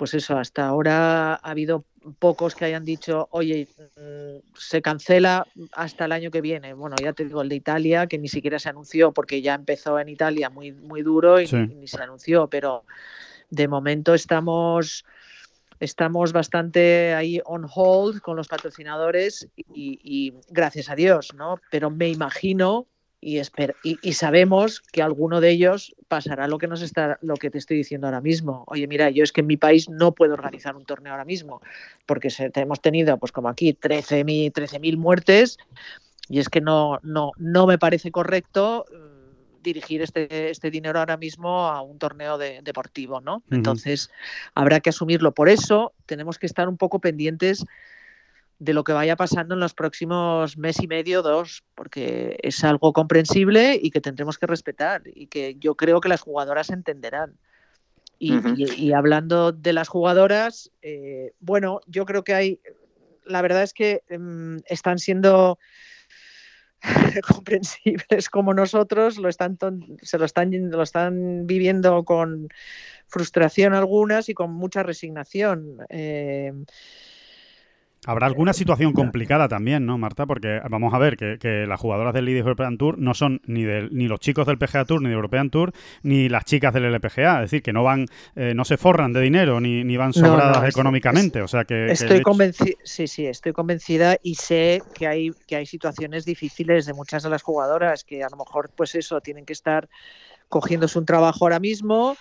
[0.00, 1.84] pues eso, hasta ahora ha habido
[2.18, 6.72] pocos que hayan dicho, oye, mm, se cancela hasta el año que viene.
[6.72, 9.98] Bueno, ya te digo, el de Italia, que ni siquiera se anunció porque ya empezó
[9.98, 11.56] en Italia muy, muy duro y Sí.
[11.56, 12.86] ni, ni se anunció, pero
[13.50, 15.04] de momento estamos
[15.80, 21.60] estamos bastante ahí on hold con los patrocinadores y, y gracias a Dios, ¿no?
[21.70, 22.86] Pero me imagino
[23.20, 27.34] y, esper- y, y sabemos que alguno de ellos pasará lo que nos está lo
[27.36, 28.64] que te estoy diciendo ahora mismo.
[28.66, 31.60] Oye, mira, yo es que en mi país no puedo organizar un torneo ahora mismo
[32.06, 35.58] porque se, hemos tenido, pues como aquí, 13.000 13.000 muertes
[36.28, 41.18] y es que no, no, no me parece correcto mm, dirigir este, este dinero ahora
[41.18, 43.42] mismo a un torneo de- deportivo, ¿no?
[43.50, 44.10] Entonces,
[44.54, 45.32] habrá que asumirlo.
[45.32, 47.66] Por eso tenemos que estar un poco pendientes
[48.60, 52.92] de lo que vaya pasando en los próximos mes y medio, dos, porque es algo
[52.92, 57.38] comprensible y que tendremos que respetar y que yo creo que las jugadoras entenderán.
[58.18, 58.54] Y, Ujú.
[58.54, 62.60] y- y hablando de las jugadoras, eh, bueno, yo creo que hay,
[63.24, 65.58] la verdad es que mm, están siendo
[67.26, 69.56] comprensibles como nosotros, lo están
[70.02, 72.48] se lo están, lo están viviendo con
[73.06, 75.78] frustración algunas y con mucha resignación.
[75.88, 76.52] Eh,
[78.06, 80.24] Habrá alguna situación complicada también, ¿no, Marta?
[80.24, 83.62] Porque vamos a ver que, que las jugadoras del Ladies European Tour no son ni
[83.64, 86.86] del, ni los chicos del PGA Tour, ni del European Tour, ni las chicas del
[86.86, 87.36] LPGA.
[87.42, 90.22] Es decir, que no van, eh, no se forran de dinero, ni, ni van No,
[90.22, 91.42] no, sobradas es- económicamente.
[91.42, 95.66] o sea que, Estoy convencida, sí, sí, estoy convencida y sé que hay, que hay
[95.66, 99.52] situaciones difíciles de muchas de las jugadoras que a lo mejor, pues eso, tienen que
[99.52, 99.88] estar
[100.48, 102.16] cogiéndose un trabajo ahora mismo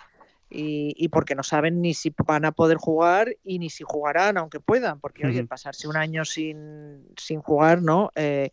[0.50, 4.38] y, y porque no saben ni si van a poder jugar y ni si jugarán,
[4.38, 5.48] aunque puedan, porque oye, Ujú.
[5.48, 8.12] pasarse un año sin, sin jugar, ¿no?
[8.16, 8.50] Eh,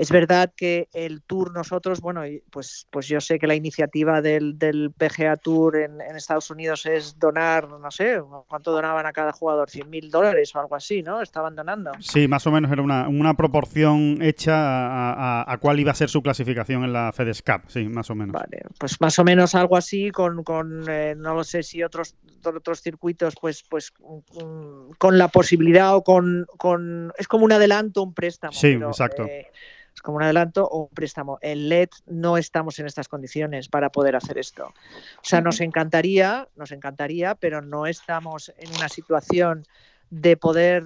[0.00, 4.58] es verdad que el tour nosotros, bueno, pues, pues yo sé que la iniciativa del,
[4.58, 9.32] del PGA Tour en, en Estados Unidos es donar, no sé, ¿cuánto donaban a cada
[9.32, 9.68] jugador?
[9.68, 11.20] 100 mil dólares o algo así, ¿no?
[11.20, 11.90] Estaban donando.
[12.00, 15.94] Sí, más o menos era una, una proporción hecha a, a- a cuál iba a
[15.94, 18.32] ser su clasificación en la FedEx Cup, sí, más o menos.
[18.32, 22.14] Vale, pues más o menos algo así con, con eh, no lo sé si otros
[22.44, 28.02] otros circuitos pues pues mm, con la posibilidad o con, con es como un adelanto
[28.02, 29.24] un préstamo Sí, pero, exacto.
[29.24, 29.48] eh,
[29.94, 33.90] es como un adelanto o un préstamo el LED no estamos en estas condiciones para
[33.90, 39.64] poder hacer esto o sea nos encantaría nos encantaría pero no estamos en una situación
[40.10, 40.84] de poder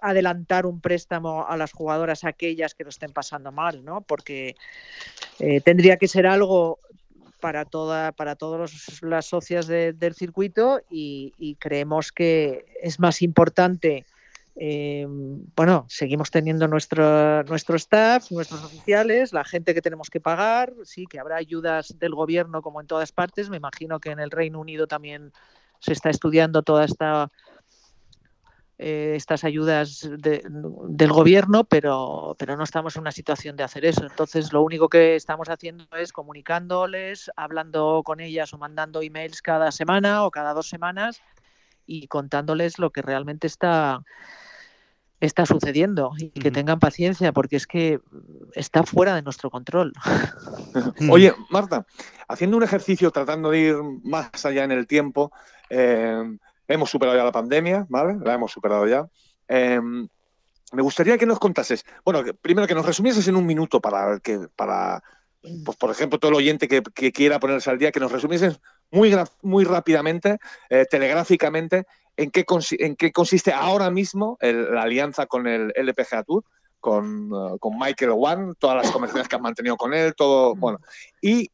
[0.00, 4.00] adelantar un préstamo a las jugadoras aquellas que lo estén pasando mal, ¿no?
[4.00, 4.56] Porque
[5.38, 6.80] eh, tendría que ser algo
[7.42, 14.06] para toda para todas las socias del circuito y, creemos que es más importante
[14.54, 15.06] eh,
[15.56, 21.06] bueno, seguimos teniendo nuestro, nuestro staff, nuestros oficiales, la gente que tenemos que pagar, sí,
[21.06, 24.60] que habrá ayudas del gobierno como en todas partes, me imagino que en el Reino
[24.60, 25.32] Unido también
[25.78, 27.30] se está estudiando toda esta
[28.84, 34.04] eh, estas ayudas del gobierno, pero, pero no estamos en una situación de hacer eso.
[34.04, 39.70] Entonces, lo único que estamos haciendo es comunicándoles, hablando con ellas o mandando emails cada
[39.70, 41.22] semana o cada dos semanas
[41.86, 44.02] y contándoles lo que realmente está
[45.20, 48.00] está sucediendo y que tengan paciencia porque es que
[48.54, 49.92] está fuera de nuestro control.
[51.08, 51.86] Oye, Marta,
[52.26, 55.30] haciendo un ejercicio tratando de ir más allá en el tiempo,
[55.70, 56.24] eh,
[56.68, 58.16] Hemos superado ya la pandemia, ¿vale?
[58.24, 59.06] La hemos superado ya.
[59.48, 60.08] Em,
[60.72, 64.48] me gustaría que nos contases, bueno, primero que nos resumieses en un minuto para que,
[64.56, 65.02] para,
[65.64, 68.60] pues, por ejemplo, todo el oyente que, quiera ponerse al día, que nos resumieses
[68.90, 70.38] muy, muy rápidamente,
[70.70, 71.84] eh, telegráficamente,
[72.16, 72.44] en qué,
[73.12, 76.44] consiste ahora mismo la alianza con el LPGA Tour,
[76.80, 80.78] con, uh, con Michael One, todas las conversaciones que han mantenido con él, todo, bueno,
[81.20, 81.48] y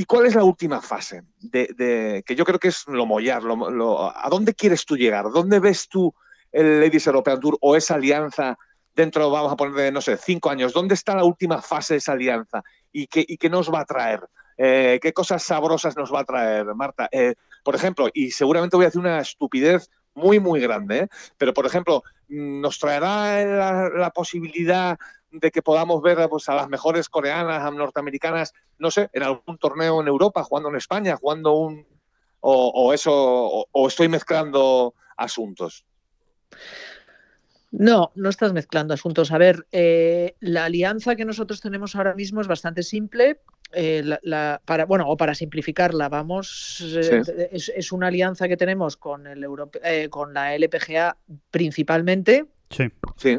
[0.00, 1.24] ¿Y cuál es la última fase?
[1.40, 3.42] De, que yo creo que es lo mollar.
[3.44, 5.30] ¿A dónde quieres tú llegar?
[5.30, 6.14] ¿Dónde ves tú
[6.50, 8.56] el Ladies European Tour o esa alianza
[8.94, 10.72] dentro, vamos a poner, de, no sé, cinco años?
[10.72, 12.62] ¿Dónde está la última fase de esa alianza?
[12.90, 14.26] ¿Y qué, nos va a traer?
[14.56, 17.06] Eh, ¿Qué cosas sabrosas nos va a traer, Marta?
[17.12, 21.08] Eh, por ejemplo, y seguramente voy a hacer una estupidez muy, muy grande, ¿eh?
[21.36, 24.98] pero por ejemplo, ¿nos traerá la posibilidad
[25.30, 30.00] de que podamos ver pues, a las mejores coreanas, norteamericanas, no sé, en algún torneo
[30.00, 31.86] en Europa, jugando en España, jugando un...
[32.40, 33.12] o, eso,
[33.70, 35.84] o, estoy mezclando asuntos.
[37.72, 39.30] No, no estás mezclando asuntos.
[39.30, 43.40] A ver, eh, la alianza que nosotros tenemos ahora mismo es bastante simple.
[43.72, 44.02] Eh,
[44.64, 49.46] para, bueno, o para simplificarla, vamos, eh, es, una alianza que tenemos con, el
[50.10, 51.16] con la LPGA
[51.52, 52.46] principalmente.
[52.70, 52.90] Sí.
[53.16, 53.38] Sí.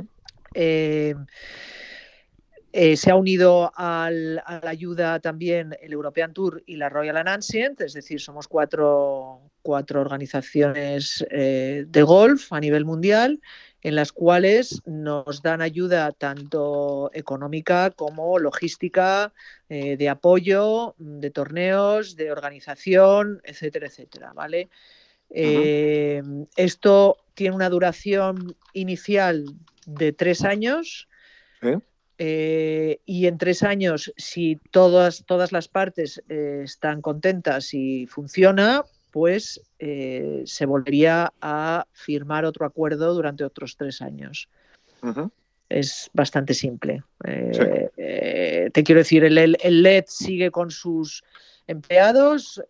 [2.74, 7.82] Eh, se ha unido a la ayuda también el European Tour y la Royal Ancient,
[7.82, 13.42] es decir, somos cuatro, organizaciones eh, de golf a nivel mundial
[13.82, 19.34] en las cuales nos dan ayuda tanto económica como logística,
[19.68, 24.70] eh, de apoyo, de torneos, de organización, etcétera, etcétera, ¿vale?
[26.56, 29.46] Esto tiene una duración inicial
[29.94, 31.08] de tres años.
[32.24, 38.84] Eh, y en tres años, si todas, todas las partes eh, están contentas y funciona,
[39.12, 44.50] pues eh, se volvería a firmar otro acuerdo durante otros tres años.
[45.68, 47.04] Es bastante simple.
[47.24, 51.24] te quiero decir, el, el, LED sigue con sus
[51.66, 52.62] empleados.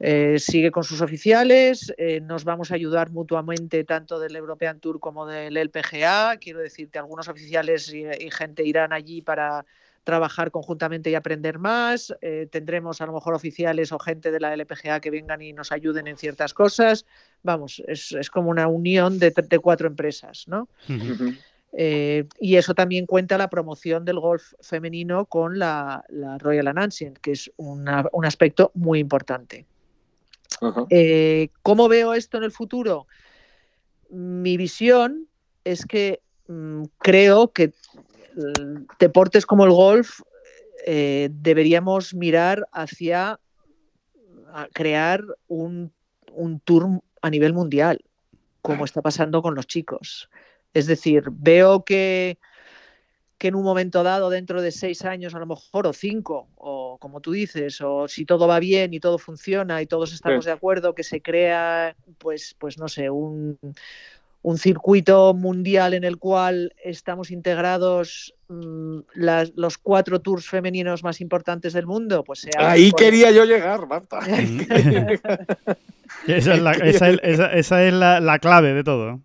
[0.00, 4.98] Eh, sigue con sus oficiales, eh, nos vamos a ayudar mutuamente tanto del European Tour
[4.98, 6.36] como del LPGA.
[6.38, 9.64] Quiero decirte, algunos oficiales y, gente irán allí para
[10.02, 12.14] trabajar conjuntamente y aprender más.
[12.20, 15.70] Eh, tendremos a lo mejor oficiales o gente de la LPGA que vengan y nos
[15.70, 17.06] ayuden en ciertas cosas.
[17.42, 19.32] Vamos, es, como una unión de,
[19.62, 20.68] cuatro empresas, ¿no?
[21.76, 26.04] y eso también cuenta la promoción del golf femenino con la,
[26.38, 27.88] Royal Ancient, que es un
[28.24, 29.66] aspecto muy importante.
[30.90, 33.06] Eh, ¿Cómo veo esto en el futuro?
[34.10, 35.28] Mi visión
[35.64, 37.72] es que mm, creo que
[38.36, 40.20] mm, deportes como el golf
[40.86, 43.40] eh, deberíamos mirar hacia
[44.72, 45.92] crear un,
[46.32, 48.04] un tour a nivel mundial,
[48.62, 50.28] como está pasando con los chicos.
[50.74, 52.38] Es decir, veo que
[53.44, 56.96] que en un momento dado, dentro de seis años a lo mejor, o cinco, o
[56.98, 60.52] como tú dices, o si todo va bien y todo funciona y todos estamos de
[60.52, 63.58] acuerdo, que se crea, pues, pues no sé, un,
[64.56, 69.00] circuito mundial en el cual estamos integrados mm,
[69.56, 74.20] los cuatro tours femeninos más importantes del mundo, pues Ahí quería yo llegar, Marta.
[76.26, 79.20] esa es, la, la clave de todo.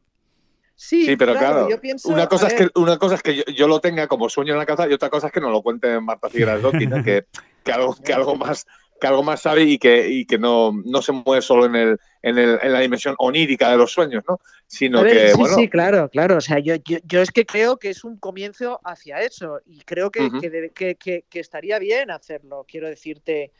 [0.81, 1.67] Sí, pero claro,
[2.05, 4.65] una, cosa es que, una cosa es que yo, lo tenga como sueño en la
[4.65, 6.61] casa y otra cosa es que no lo cuente Marta Figueras
[7.03, 7.25] que,
[7.65, 8.65] que, algo, que, algo más,
[9.01, 11.99] que algo más sabe y que, y que no, no se mueve solo en, el,
[12.21, 14.39] en, el, en la dimensión onírica de los sueños, ¿no?
[14.67, 16.37] Sino que, sí, sí, claro, claro.
[16.37, 20.11] O sea, yo, yo, es que creo que es un comienzo hacia eso y creo
[20.11, 20.29] que,
[20.73, 22.65] que, que estaría bien hacerlo.
[22.65, 23.51] Quiero decirte,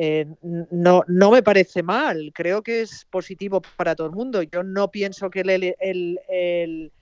[0.00, 0.26] eh,
[0.70, 4.44] no, no me parece mal, creo que es positivo para todo el mundo.
[4.44, 6.92] Yo no pienso que el, el,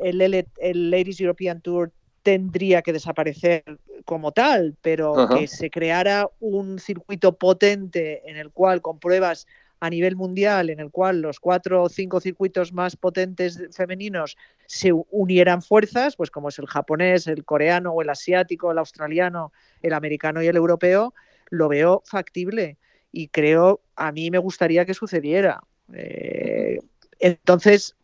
[0.00, 1.92] el, Ladies European Tour
[2.22, 3.64] tendría que desaparecer
[4.06, 5.36] como tal, pero Ajá.
[5.36, 9.46] que se creara un circuito potente en el cual con pruebas
[9.80, 14.90] a nivel mundial, en el cual los cuatro o cinco circuitos más potentes femeninos se
[15.10, 19.92] unieran fuerzas, pues como es el japonés, el coreano o el asiático, el australiano, el
[19.92, 21.12] americano y el europeo,
[21.50, 22.76] lo veo factible
[23.12, 25.60] y creo, a mí me gustaría que sucediera.
[25.92, 26.78] Eh,
[27.18, 27.96] entonces,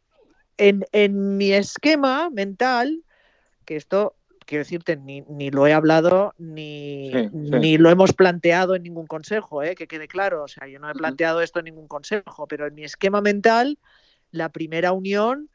[0.56, 3.02] en, en mi esquema mental,
[3.64, 4.16] que esto,
[4.46, 7.30] quiero decirte, ni, ni lo he hablado ni, Sí, sí.
[7.32, 9.74] ni lo hemos planteado en ningún consejo, ¿eh?
[9.74, 10.44] que quede claro.
[10.44, 13.78] O sea, yo no he planteado esto en ningún consejo, pero en mi esquema mental,
[14.30, 15.50] la primera unión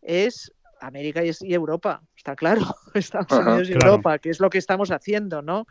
[0.00, 2.62] es América y, Europa, está claro,
[2.94, 3.92] Estados Ajá, Unidos y claro.
[3.92, 5.66] Europa, que es lo que estamos haciendo, ¿no?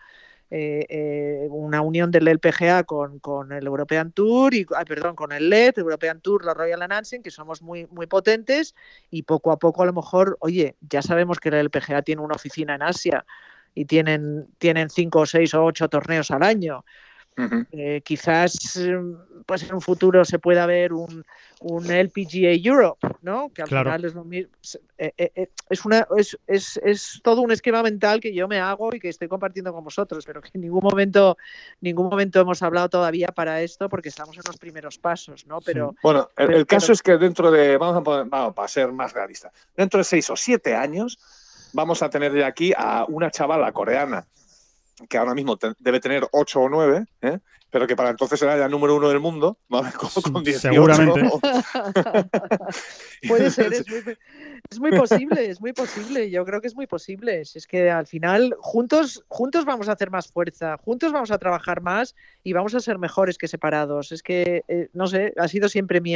[0.54, 5.50] Eh, eh, una unión del LPGA con, con el European Tour y perdón con el
[5.50, 8.76] LED, European Tour, la Royal Announcing, que somos muy muy potentes
[9.10, 12.36] y poco a poco a lo mejor, oye, ya sabemos que el LPGA tiene una
[12.36, 13.26] oficina en Asia
[13.74, 16.84] y tienen tienen cinco o seis o ocho torneos al año.
[17.72, 18.96] Eh, quizás eh,
[19.46, 21.24] pues en un futuro se pueda ver un,
[21.62, 23.50] un LPGA Europe, ¿no?
[23.50, 23.90] Que al Claro.
[23.90, 24.52] final es lo mismo.
[24.98, 28.94] Eh, eh, es, una, es, es, es todo un esquema mental que yo me hago
[28.94, 31.38] y que estoy compartiendo con vosotros, pero que en ningún momento,
[31.80, 35.62] ningún momento hemos hablado todavía para esto porque estamos en los primeros pasos, ¿no?
[35.62, 38.54] Pero Bueno, el, Pero- el caso pero- es que dentro de, vamos a poner, vamos,
[38.54, 41.18] para ser más realista, dentro de seis o siete años
[41.74, 44.26] vamos a tener de aquí a una chavala coreana
[45.10, 47.40] que ahora mismo te- debe tener ocho o nueve, ¿eh?
[47.70, 49.92] pero que para entonces será ya número uno del mundo, ¿vale?
[49.98, 50.74] Con, con 18.
[50.74, 51.22] Seguramente.
[53.28, 54.18] Puede ser, es muy,
[54.70, 56.30] es muy posible, es muy posible.
[56.30, 57.46] Yo creo que es muy posible.
[57.46, 61.38] Si es que al final juntos, juntos vamos a hacer más fuerza, juntos vamos a
[61.38, 64.12] trabajar más y vamos a ser mejores que separados.
[64.12, 66.16] Es que, eh, no sé, ha sido siempre mi,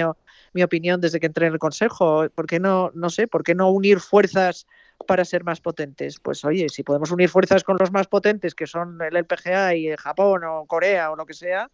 [0.53, 2.27] mi opinión desde que entré en el Consejo.
[2.33, 4.67] ¿Por qué no, no sé, por qué no unir fuerzas
[5.07, 6.19] para ser más potentes?
[6.19, 9.87] Pues oye, si podemos unir fuerzas con los más potentes, que son el LPGA y
[9.87, 11.69] el Japón o Corea o lo que sea,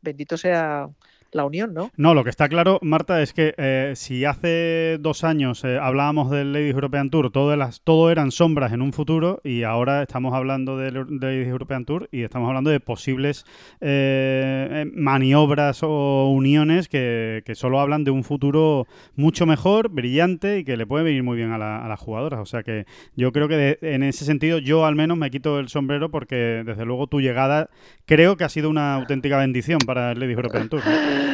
[0.00, 0.88] bendito sea
[1.36, 1.90] la unión, ¿no?
[1.96, 6.30] No, lo que está claro, Marta, es que eh, si hace dos años eh, hablábamos
[6.30, 10.34] del Ladies European Tour, todo, las, todo eran sombras en un futuro y ahora estamos
[10.34, 13.44] hablando del Ladies European Tour y estamos hablando de posibles
[13.80, 20.58] eh, eh, maniobras o uniones que, que solo hablan de un futuro mucho mejor, brillante
[20.58, 22.40] y que le puede venir muy bien a, la- a las jugadoras.
[22.40, 25.58] O sea que yo creo que de- en ese sentido yo al menos me quito
[25.58, 27.68] el sombrero porque desde luego tu llegada
[28.06, 30.82] creo que ha sido una auténtica bendición para el Ladies European Tour.
[30.84, 31.25] ¿no?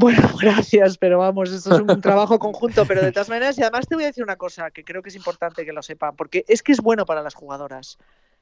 [0.00, 3.86] Bueno, gracias, pero vamos, esto es un trabajo conjunto, pero de todas maneras, y además
[3.86, 6.42] te voy a decir una cosa que creo que es importante que lo sepan, porque
[6.48, 7.98] es que es bueno para las jugadoras.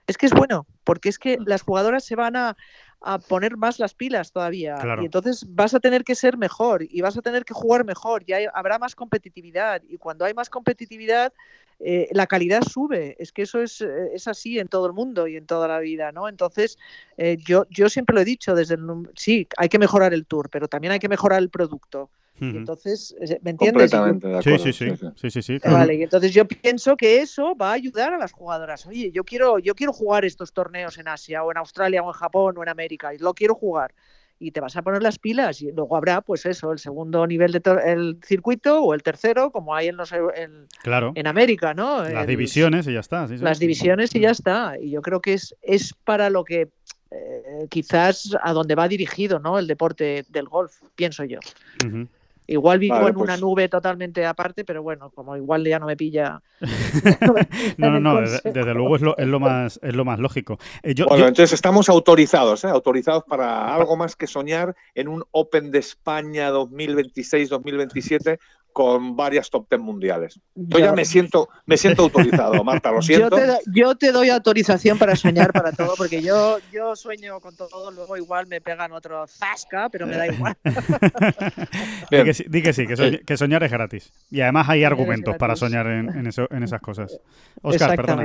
[0.09, 2.57] Es que es bueno, porque es que las jugadoras se van a,
[3.01, 4.77] a poner más las pilas todavía.
[4.77, 5.03] Claro.
[5.03, 8.25] Y entonces vas a tener que ser mejor y vas a tener que jugar mejor
[8.27, 9.83] y hay- habrá más competitividad.
[9.89, 11.33] Y cuando hay más competitividad,
[11.81, 13.17] eh, la calidad sube.
[13.21, 15.79] Es que eso es, eh, es así en todo el mundo y en toda la
[15.79, 16.29] vida, ¿no?
[16.29, 16.77] Entonces,
[17.17, 18.83] eh, yo, yo siempre lo he dicho, desde el,
[19.15, 22.11] sí, hay que mejorar el tour, pero también hay que mejorar el producto.
[22.41, 23.91] Y entonces, ¿me entiendes?
[23.91, 24.59] De Sí, acuerdo.
[24.59, 25.07] sí, sí, sí, sí.
[25.17, 25.77] sí, sí, sí, claro.
[25.79, 28.87] Vale, y entonces yo pienso que eso va a ayudar a las jugadoras.
[28.87, 32.13] Oye, yo quiero, yo quiero jugar estos torneos en Asia, o en Australia, o en
[32.13, 33.93] Japón, o en América, y lo quiero jugar.
[34.41, 37.51] Y te vas a poner las pilas, y luego habrá, pues eso, el segundo nivel
[37.51, 41.11] de tor- el circuito, o el tercero, como hay en los en, Claro.
[41.17, 42.05] en América, ¿no?
[42.05, 43.27] Las El- divisiones y ya está.
[43.27, 43.43] sí, sí.
[43.43, 44.77] Las divisiones y ya está.
[44.81, 46.69] Y yo creo que es, es para lo que
[47.11, 49.59] eh, quizás a donde va dirigido, ¿no?
[49.59, 51.41] El deporte del golf, pienso yo.
[51.85, 52.07] Ujú.
[52.51, 55.85] Igual vivo Vale, en una pues- nube totalmente aparte, pero bueno, como igual ya no
[55.87, 56.41] me pilla.
[57.77, 60.59] No, no, no, desde, luego es lo, es lo más es lo más lógico.
[60.83, 62.69] Eh, yo- Bueno, yo- entonces estamos autorizados, ¿eh?
[62.69, 68.39] autorizados para algo más que soñar en un Open de España 2026-2027
[68.79, 70.41] con varias top ten mundiales.
[70.55, 73.35] Yo ya me siento, me siento autorizado, Marta, lo yo, siento.
[73.35, 77.57] te, do- yo te doy autorización para soñar para todo, porque yo, yo sueño con
[77.57, 80.57] todo, luego igual me pegan otro zasca, pero me da igual.
[82.11, 84.13] di que sí, di que sí, que, soñ- que soñar es gratis.
[84.31, 87.19] Y además hay argumentos para soñar en, en eso, en esas cosas.
[87.63, 88.23] Oscar, perdona.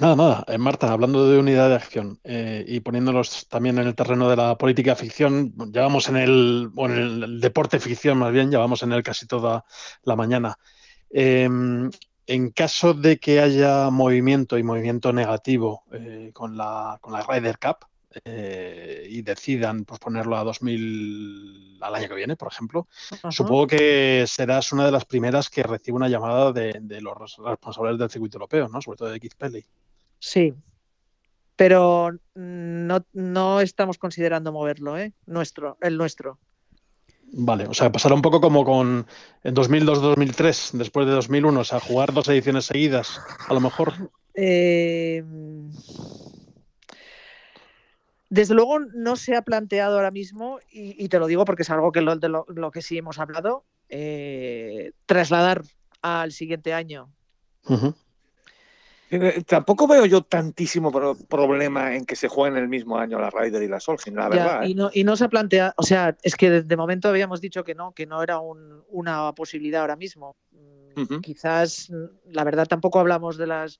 [0.00, 0.44] Nada, nada.
[0.48, 4.36] Eh, Marta, hablando de unidad de acción eh, y poniéndolos también en el terreno de
[4.36, 8.58] la política ficción, ya vamos en el, o en el deporte ficción más bien, ya
[8.58, 9.64] vamos en él casi toda
[10.02, 10.58] la mañana.
[11.10, 11.48] Eh,
[12.26, 17.58] en caso de que haya movimiento y movimiento negativo eh, con la, con la Ryder
[17.58, 17.86] Cup
[18.24, 23.30] eh, y decidan posponerlo a 2000, al año que viene, por ejemplo, Ajá.
[23.30, 27.98] Supongo que serás una de las primeras que recibe una llamada de, de los responsables
[27.98, 28.82] del circuito europeo, ¿no?
[28.82, 29.64] Sobre todo de Keith Pelly.
[30.18, 30.54] Sí.
[31.56, 35.12] Pero no, no estamos considerando moverlo, ¿eh?
[35.26, 36.38] Nuestro, el nuestro.
[37.32, 39.06] Vale, o sea, pasará un poco como con
[39.42, 43.92] en 2002-2003, después de 2001, o sea, jugar dos ediciones seguidas, a lo mejor.
[44.34, 45.24] Eh,
[48.28, 51.92] Desde luego no se ha planteado ahora mismo, y, te lo digo porque es algo
[51.92, 55.62] que lo, de lo, que sí hemos hablado, eh, trasladar
[56.02, 57.10] al siguiente año.
[59.46, 60.90] Tampoco veo yo tantísimo
[61.28, 64.62] problema en que se jueguen el mismo año la Ryder y la Solheim, la verdad.
[64.64, 67.74] y, no, y, no, se plantea, o sea, es que de, momento habíamos dicho que
[67.74, 68.40] no, que no era
[68.88, 70.36] una posibilidad ahora mismo.
[70.96, 71.92] Mm, quizás,
[72.26, 73.78] la verdad, tampoco hablamos de las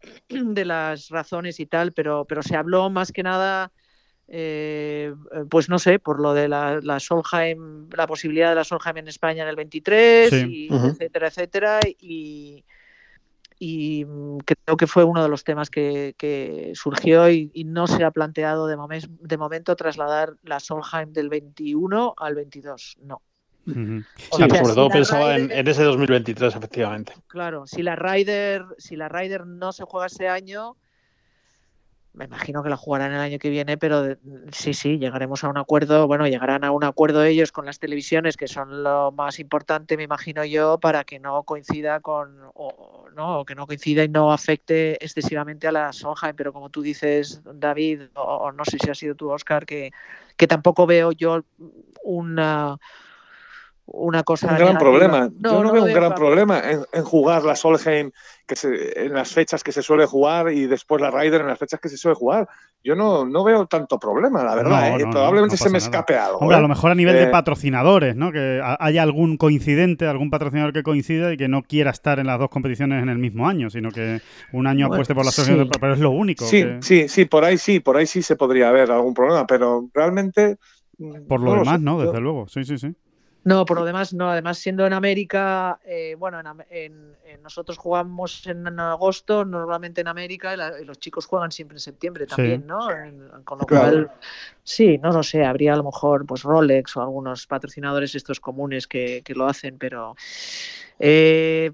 [0.28, 3.72] de las razones y tal, pero, pero se habló más que nada,
[4.28, 5.14] eh,
[5.48, 9.08] pues no sé, por lo de la, la, Solheim, la posibilidad de la Solheim en
[9.08, 12.64] España en el 23, y etcétera, etcétera, y
[13.58, 18.10] y mm, creo que fue uno de los temas que, surgió y, no se ha
[18.10, 18.76] planteado de,
[19.08, 23.22] de momento trasladar la Solheim del 21 al 22, no.
[23.66, 23.72] Sí,
[24.30, 27.14] sobre todo pensaba en, en, ese 2023, efectivamente.
[27.26, 30.76] Claro, si la Ryder, si la Ryder no se juega ese año,
[32.16, 34.16] me imagino que la jugarán el año que viene, pero
[34.50, 38.38] sí, sí, llegaremos a un acuerdo, bueno, llegarán a un acuerdo ellos con las televisiones,
[38.38, 43.44] que son lo más importante, me imagino yo, para que no coincida con, o, no,
[43.44, 48.04] que no coincida y no afecte excesivamente a la Sonja, pero como tú dices, David,
[48.14, 49.92] o, no sé si ha sido tú, Oscar, que,
[50.38, 51.44] que tampoco veo yo
[52.02, 52.78] una
[53.86, 54.48] una cosa.
[54.48, 55.30] Un gran problema.
[55.38, 58.10] Yo no, veo un gran problema en, jugar la Solheim
[58.46, 58.54] que
[58.96, 61.88] en las fechas que se suele jugar y después la Ryder en las fechas que
[61.88, 62.48] se suele jugar.
[62.82, 65.00] Yo no, no veo tanto problema, la verdad.
[65.00, 65.04] ¿eh?
[65.10, 66.38] Probablemente se me escape algo.
[66.38, 68.30] Hombre, a lo mejor a nivel de eh, patrocinadores, ¿no?
[68.32, 72.38] Que haya algún coincidente, algún patrocinador que coincida y que no quiera estar en las
[72.38, 74.20] dos competiciones en el mismo año, sino que
[74.52, 76.44] un año apueste por la Solheim, pero es lo único.
[76.44, 79.88] Sí, sí, sí, por ahí sí, por ahí sí se podría haber algún problema, pero
[79.92, 80.56] realmente.
[81.28, 82.48] Por lo demás, no, desde luego.
[82.48, 82.94] Sí, sí, sí.
[83.46, 84.28] No, por lo demás, no.
[84.28, 90.84] Además, siendo en América, eh, bueno, en, nosotros jugamos en agosto, normalmente en América, y,
[90.84, 92.88] los chicos juegan siempre en septiembre también, ¿no?
[93.44, 94.10] con lo cual,
[94.64, 98.88] sí, no lo sé, habría a lo mejor pues Rolex o algunos patrocinadores estos comunes
[98.88, 100.16] que, que lo hacen, pero
[100.98, 101.70] eh,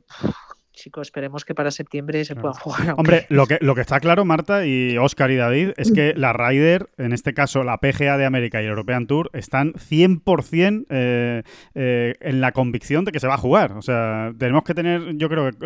[0.82, 2.94] chicos, esperemos que para septiembre se pueda jugar.
[2.96, 6.32] Hombre, lo que, lo que está claro, Marta y Oscar y David, es que la
[6.32, 11.42] Ryder, en este caso la PGA de América y el European Tour, están 100% eh,
[11.74, 13.72] eh, en la convicción de que se va a jugar.
[13.72, 15.64] O sea, tenemos que tener, yo creo que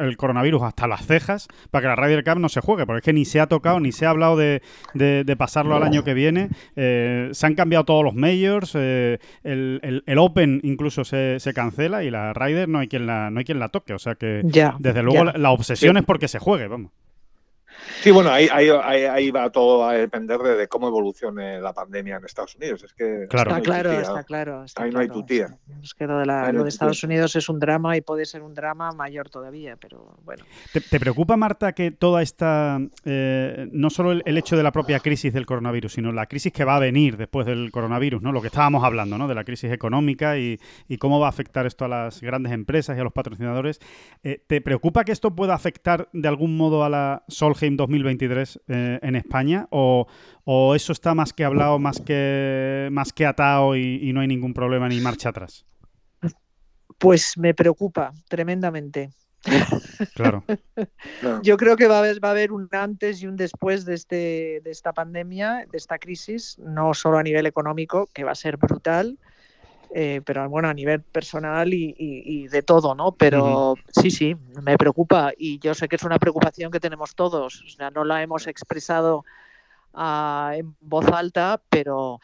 [0.00, 3.04] el coronavirus hasta las cejas para que la Ryder Cup no se juegue, porque es
[3.04, 4.60] que ni se ha tocado, ni se ha hablado de,
[5.38, 6.50] pasarlo al año que viene.
[6.76, 12.32] Eh, se han cambiado todos los majors, el, Open incluso se, se, cancela y la
[12.32, 13.94] Ryder no hay quien la, no hay quien la toque.
[13.94, 14.42] O sea que
[14.78, 16.92] desde luego la, obsesión es porque se juegue, vamos.
[18.00, 22.24] Sí, bueno, ahí, ahí, ahí, va todo a depender de, cómo evolucione la pandemia en
[22.24, 22.84] Estados Unidos.
[22.84, 23.50] Es que claro.
[23.50, 25.48] Está, claro, está claro, ahí no hay tu tía.
[25.82, 29.28] Es que lo de, Estados Unidos es un drama y puede ser un drama mayor
[29.30, 30.44] todavía, pero bueno.
[30.72, 35.32] ¿Te, preocupa, Marta, que toda esta, eh, no solo el, hecho de la propia crisis
[35.32, 38.32] del coronavirus, sino la crisis que va a venir después del coronavirus, ¿no?
[38.32, 39.28] Lo que estábamos hablando, ¿no?
[39.28, 40.58] De la crisis económica y,
[40.98, 43.80] cómo va a afectar esto a las grandes empresas y a los patrocinadores.
[44.22, 47.24] Eh, ¿Te preocupa que esto pueda afectar de algún modo a la
[47.68, 49.66] Solheim 2023 eh, en España?
[49.70, 50.06] ¿O,
[50.74, 54.88] eso está más que hablado, más que, más que atado y, no hay ningún problema
[54.88, 55.66] ni marcha atrás?
[56.98, 59.10] Pues me preocupa tremendamente.
[60.14, 60.44] Claro.
[61.42, 63.94] Yo creo que va a, haber, va a haber un antes y un después de,
[63.94, 68.36] este, de esta pandemia, de esta crisis, no solo a nivel económico, que va a
[68.36, 69.18] ser brutal,
[69.94, 73.12] eh, pero bueno, a nivel personal y, de todo, ¿no?
[73.12, 77.62] Pero sí, sí, me preocupa y yo sé que es una preocupación que tenemos todos,
[77.62, 79.24] o sea, no la hemos expresado
[79.94, 82.20] ah, en voz alta, pero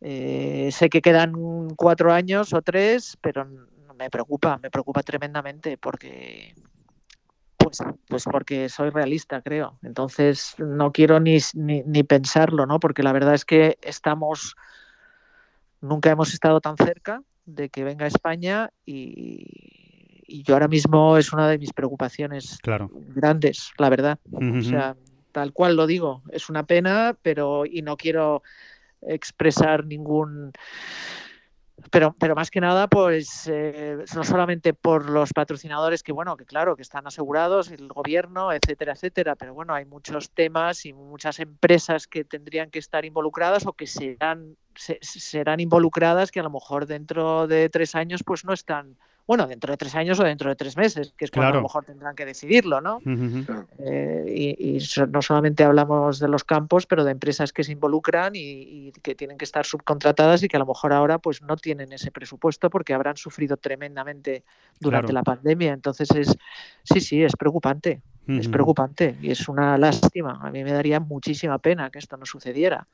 [0.00, 3.46] eh, sé que quedan cuatro años o tres, pero
[3.96, 6.54] me preocupa, me preocupa tremendamente porque
[7.56, 7.78] pues,
[8.08, 9.78] pues porque soy realista, creo.
[9.82, 12.80] Entonces no quiero ni, ni, ni pensarlo, ¿no?
[12.80, 14.56] Porque la verdad es que estamos
[15.80, 19.46] nunca hemos estado tan cerca de que venga a España y,
[20.44, 24.18] yo ahora mismo es una de mis preocupaciones grandes, la verdad.
[24.30, 24.94] O sea,
[25.32, 28.44] tal cual lo digo, es una pena, pero y no quiero
[29.02, 30.52] expresar ningún
[31.90, 36.44] pero, pero más que nada, pues eh, no solamente por los patrocinadores que, bueno, que
[36.44, 41.38] claro, que están asegurados, el gobierno, etcétera, etcétera, pero bueno, hay muchos temas y muchas
[41.40, 46.86] empresas que tendrían que estar involucradas o que serán, serán involucradas que a lo mejor
[46.86, 48.96] dentro de tres años pues no están
[49.30, 51.62] bueno, dentro de tres años o dentro de tres meses, que es cuando a lo
[51.62, 53.00] mejor tendrán que decidirlo, ¿no?
[53.78, 54.78] Eh, y,
[55.08, 59.38] no solamente hablamos de los campos, pero de empresas que se involucran y, que tienen
[59.38, 62.92] que estar subcontratadas y que a lo mejor ahora pues no tienen ese presupuesto porque
[62.92, 64.42] habrán sufrido tremendamente
[64.80, 65.74] durante la pandemia.
[65.74, 66.36] Entonces es,
[66.82, 68.02] sí, sí, es preocupante.
[68.26, 70.40] Es preocupante y es una lástima.
[70.42, 72.88] A mí me daría muchísima pena que esto no sucediera.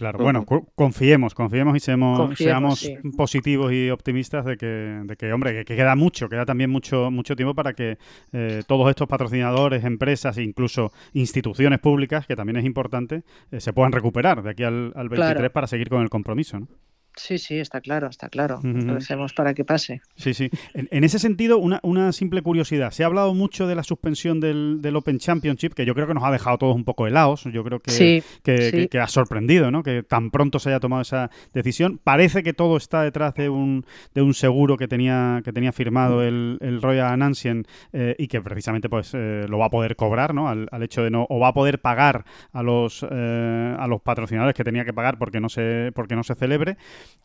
[0.00, 5.62] Claro, bueno, confiemos, confiemos y seamos, seamos positivos y optimistas de que, de que hombre,
[5.62, 7.98] que, queda mucho, queda también mucho, mucho tiempo para que
[8.32, 13.74] eh, todos estos patrocinadores, empresas e incluso instituciones públicas, que también es importante, eh, se
[13.74, 16.60] puedan recuperar de aquí al, 23 para seguir con el compromiso.
[16.60, 16.68] ¿no?
[17.16, 18.60] Sí, sí, está claro, está claro.
[18.62, 20.00] Lo hacemos para que pase.
[20.16, 20.50] Sí, sí.
[20.74, 22.92] En, ese sentido, una, una, simple curiosidad.
[22.92, 26.14] Se ha hablado mucho de la suspensión del, del, Open Championship, que yo creo que
[26.14, 27.44] nos ha dejado todos un poco helados.
[27.44, 29.82] Yo creo que, que, ha sorprendido, ¿no?
[29.82, 32.00] Que tan pronto se haya tomado esa decisión.
[32.02, 33.84] Parece que todo está detrás de un,
[34.14, 38.40] de un seguro que tenía, que tenía firmado el, el Royal Ancien eh, y que
[38.40, 40.48] precisamente pues eh, lo va a poder cobrar, ¿no?
[40.48, 44.54] Al, hecho de no, o va a poder pagar a los, eh, a los patrocinadores
[44.54, 46.76] que tenía que pagar porque no se, porque no se celebre.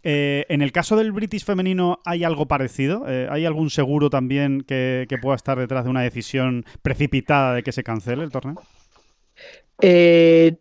[0.08, 3.06] Eh, en el caso del British femenino, ¿hay algo parecido?
[3.08, 7.72] Eh, ¿Hay algún seguro también que, pueda estar detrás de una decisión precipitada de que
[7.72, 8.62] se cancele el torneo?
[9.82, 10.58] Eh,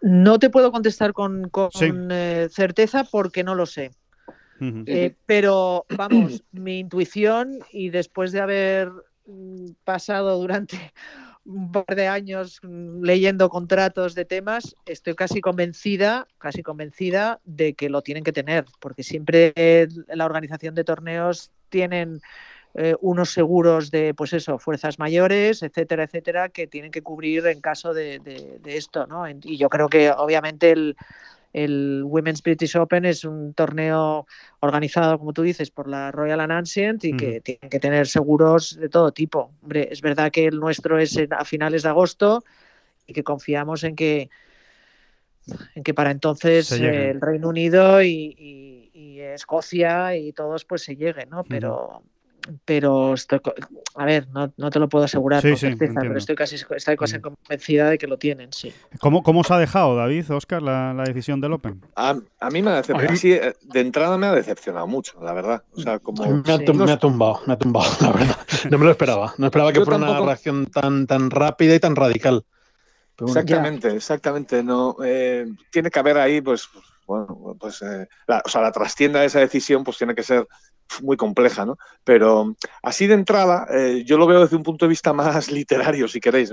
[0.00, 1.50] no te puedo contestar con,
[2.50, 3.90] certeza porque no lo sé.
[5.26, 8.92] pero vamos, mi intuición y después de haber
[9.26, 10.78] mm, pasado durante
[11.44, 17.74] un par de años mm, leyendo contratos de temas, estoy casi convencida, casi convencida de
[17.74, 19.52] que lo tienen que tener, porque siempre
[20.08, 22.20] la organización de torneos tienen
[22.74, 27.60] eh, unos seguros de, pues eso, fuerzas mayores, etcétera, etcétera, que tienen que cubrir en
[27.60, 29.28] caso de, de esto, ¿no?
[29.28, 30.96] Y yo creo que obviamente el,
[31.54, 34.26] el Women's British Open es un torneo
[34.58, 38.76] organizado, como tú dices, por la Royal and Ancient y que tienen que tener seguros
[38.78, 39.52] de todo tipo.
[39.62, 42.44] Hombre, es verdad que el nuestro es a finales de agosto
[43.06, 44.30] y que confiamos en que
[45.74, 48.90] en que para entonces el Reino Unido y,
[49.34, 51.42] Escocia y todos pues se lleguen, ¿no?
[51.44, 52.04] Pero
[52.64, 53.40] pero estoy,
[53.94, 57.20] a ver, no, no, te lo puedo asegurar con certeza, pero estoy casi, estoy casi
[57.20, 58.72] convencida de que lo tienen, sí.
[59.00, 61.80] ¿Cómo, cómo os ha dejado, David, Oscar, la, la decisión del Open?
[61.96, 65.32] A, a mí me ha decepcionado, sí, eh, de entrada me ha decepcionado mucho, la
[65.32, 65.62] verdad.
[65.76, 66.22] O sea, como...
[66.22, 68.36] me, ha, me, ha, tumbado, me ha tumbado, la verdad.
[68.70, 71.96] No me lo esperaba, no esperaba que fuera una reacción tan, tan rápida y tan
[71.96, 72.44] radical.
[73.20, 74.62] exactamente, exactamente.
[74.62, 76.68] No, eh, tiene que haber ahí, pues,
[77.06, 80.46] bueno, pues, eh, la, o sea, la trastienda de esa decisión, pues tiene que ser
[81.02, 81.78] muy compleja, ¿no?
[82.04, 86.08] Pero así de entrada, eh, yo lo veo desde un punto de vista más literario,
[86.08, 86.50] si queréis.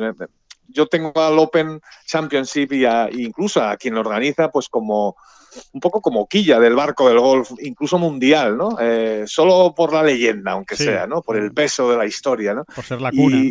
[0.68, 5.16] Yo tengo al Open Championship y a, incluso a quien lo organiza, pues como
[5.74, 8.78] un poco como quilla del barco del golf, incluso mundial, ¿no?
[8.80, 11.22] Eh, solo por la leyenda, aunque sea, ¿no?
[11.22, 12.64] Por el peso de la historia, ¿no?
[12.64, 13.44] Por ser la cuna.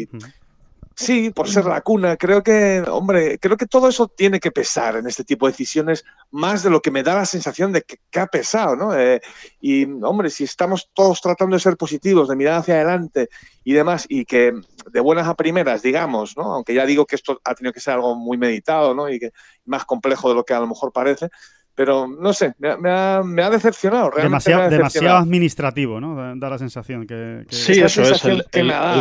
[1.01, 2.18] Sí, por ser la cuna.
[2.18, 6.05] Creo que, hombre, creo que todo eso tiene que pesar en este tipo de decisiones,
[6.30, 8.94] más de lo que me da la sensación de que, ha pesado, ¿no?
[8.94, 9.18] Eh,
[9.62, 13.30] y, hombre, si estamos todos tratando de ser positivos, de mirar hacia adelante
[13.64, 14.53] y demás, y que
[14.92, 16.53] de buenas a primeras, digamos, ¿no?
[16.53, 19.09] Aunque ya digo que esto ha tenido que ser algo muy meditado, ¿no?
[19.09, 19.30] Y que
[19.64, 21.30] más complejo de lo que a lo mejor parece,
[21.74, 24.11] pero no sé, me, ha, decepcionado.
[24.11, 26.36] Realmente demasiado, administrativo, ¿no?
[26.36, 27.46] Da, la sensación que.
[27.48, 28.22] Sí, eso es.
[28.22, 28.44] El,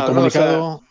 [0.06, 0.82] comunicado.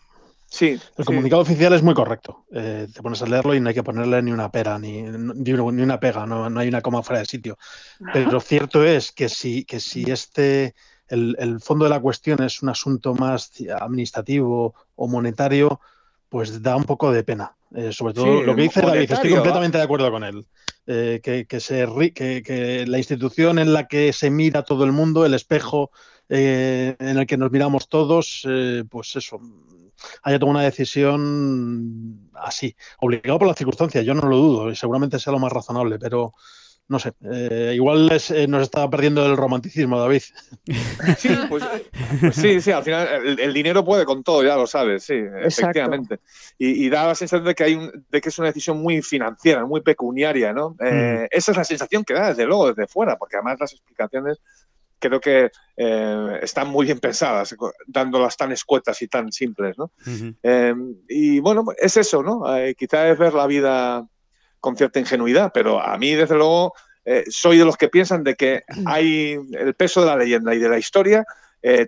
[0.50, 2.44] Sí, el comunicado oficial es muy correcto.
[2.52, 5.52] Eh, te pones a leerlo y no hay que ponerle ni una pera, ni, ni
[5.52, 7.56] una pega, no, hay una coma fuera de sitio.
[8.12, 10.74] Pero cierto es que si, que si este,
[11.06, 15.80] el, fondo de la cuestión es un asunto más administrativo o monetario,
[16.28, 17.54] pues da un poco de pena.
[17.72, 20.44] Eh, sobre todo lo que dice David, estoy completamente de acuerdo con él.
[20.88, 24.90] Eh, que, que, se, que, que, la institución en la que se mira todo el
[24.90, 25.92] mundo, el espejo
[26.28, 28.46] en el que nos miramos todos,
[28.88, 29.40] pues eso,
[30.22, 35.18] haya tomado una decisión así, obligado por las circunstancias, yo no lo dudo, y seguramente
[35.18, 36.34] sea lo más razonable, pero
[36.90, 40.22] no sé, eh, igual eh, nos está perdiendo el romanticismo, David.
[41.16, 41.64] Sí, pues,
[42.20, 46.18] pues sí, sí, al final el, dinero puede con todo, ya lo sabes, sí, efectivamente.
[46.58, 49.64] Y, da la sensación de que, hay un, de que es una decisión muy financiera,
[49.64, 50.74] muy pecuniaria, ¿no?
[50.80, 51.36] Eh, mm.
[51.36, 54.40] Esa es la sensación que da desde luego, desde fuera, porque además las explicaciones
[55.00, 59.90] creo que eh, están muy bien pensadas, dándolas tan escuetas y tan simples, ¿no?
[60.42, 60.74] Eh,
[61.08, 62.56] y bueno, es eso, ¿no?
[62.56, 64.06] Eh, quizá es ver la vida
[64.60, 66.74] con cierta ingenuidad, pero a mí, desde luego,
[67.28, 70.68] soy de los que piensan de que hay el peso de la leyenda y de
[70.68, 71.24] la historia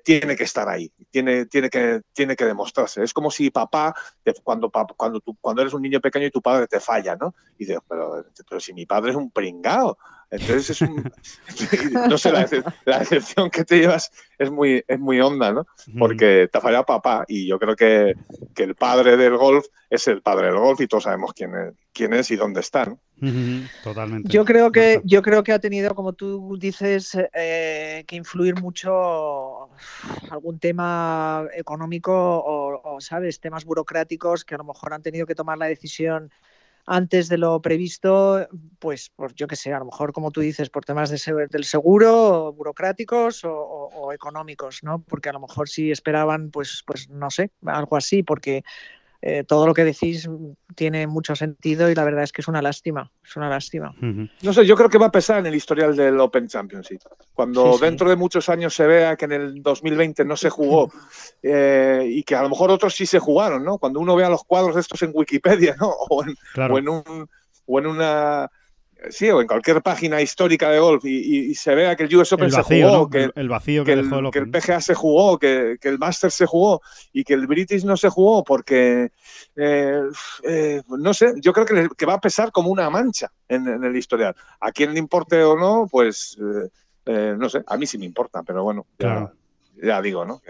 [0.05, 3.03] tiene que estar ahí, tiene, tiene, que, tiene que demostrarse.
[3.03, 3.95] Es como si papá,
[4.43, 7.35] cuando, cuando, tú, cuando eres un niño pequeño y tu padre te falla, ¿no?
[7.59, 9.99] Y dices, pero, pero si mi padre es un pringao,
[10.33, 11.13] Entonces es un,
[12.09, 15.67] no sé, la, decepción que te llevas es muy, es muy honda, ¿no?
[15.99, 18.15] Porque te ha fallado papá y yo creo que,
[18.55, 21.75] que, el padre del golf es el padre del golf y todos sabemos quién es,
[21.93, 22.97] quién es y dónde está,
[23.85, 24.29] Totalmente.
[24.29, 29.69] Yo creo que, yo creo que ha tenido, como tú dices, eh, que influir mucho
[30.29, 35.57] algún tema económico o, ¿sabes?, temas burocráticos que a lo mejor han tenido que tomar
[35.57, 36.33] la decisión
[36.87, 38.47] antes de lo previsto,
[38.79, 41.65] pues por yo que sé, a lo mejor como tú dices, por temas de, del
[41.65, 45.03] seguro, burocráticos o, económicos, ¿no?
[45.03, 48.65] Porque a lo mejor sí esperaban, pues, pues no sé, algo así, porque
[49.25, 50.29] eh, todo lo que decís
[50.75, 53.95] tiene mucho sentido y la verdad es que es una lástima, es una lástima.
[54.01, 57.01] No sé, yo creo que va a pesar en el historial del Open Championship.
[57.33, 60.91] Cuando dentro de muchos años se vea que en el 2020 no se jugó
[61.43, 63.79] eh, y que a lo mejor otros sí se jugaron, ¿no?
[63.79, 65.93] Cuando uno vea los cuadros de estos en Wikipedia, ¿no?
[66.11, 66.25] O
[66.79, 67.29] en, un,
[67.67, 68.51] o en una
[69.11, 72.51] sí, o en cualquier página histórica de golf y, se vea que el US Open
[72.51, 76.35] se jugó, que el, vacío que, el, que el PGA se jugó, que, el Masters
[76.35, 76.81] se jugó
[77.13, 79.11] y que el British no se jugó porque,
[79.57, 80.03] eh,
[80.45, 84.35] eh, no sé, yo creo que, va a pesar como una mancha en, el historial.
[84.61, 86.39] A quien le importe o no, pues
[87.07, 90.41] eh, no sé, a mí sí me importa, pero bueno, ya, digo, ¿no?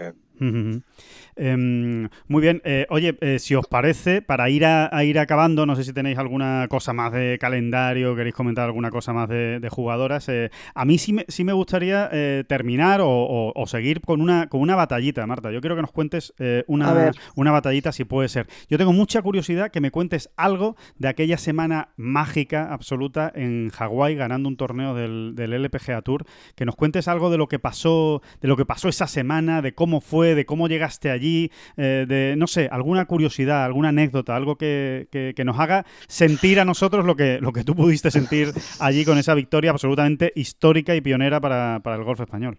[1.35, 2.61] Em, muy bien.
[2.63, 6.17] Eh, oye, eh, si os parece, para ir a, ir acabando, no sé si tenéis
[6.17, 10.29] alguna cosa más de calendario, queréis comentar alguna cosa más de, jugadoras.
[10.29, 12.09] Eh, a mí sí me, sí me gustaría
[12.47, 15.51] terminar o, seguir con una, con una batallita, Marta.
[15.51, 16.33] Yo quiero que nos cuentes
[16.67, 18.47] una, una batallita, si puede ser.
[18.69, 24.15] Yo tengo mucha curiosidad que me cuentes algo de aquella semana mágica, absoluta, en Hawái,
[24.15, 26.25] ganando un torneo del, del LPGA Tour.
[26.55, 29.73] Que nos cuentes algo de lo que pasó, de lo que pasó esa semana, de
[29.73, 34.57] cómo fue, de cómo llegaste allí eh, de, no sé, alguna curiosidad, alguna anécdota, algo
[34.57, 39.17] que, nos haga sentir a nosotros lo que, lo que tú pudiste sentir allí con
[39.17, 42.57] esa victoria absolutamente histórica y pionera para, el golf español.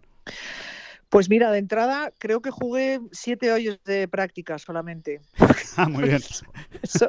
[1.08, 5.20] Pues mira, de entrada creo que jugué siete hoyos de práctica solamente.
[5.76, 6.20] ah, muy bien.
[6.82, 7.08] Eso,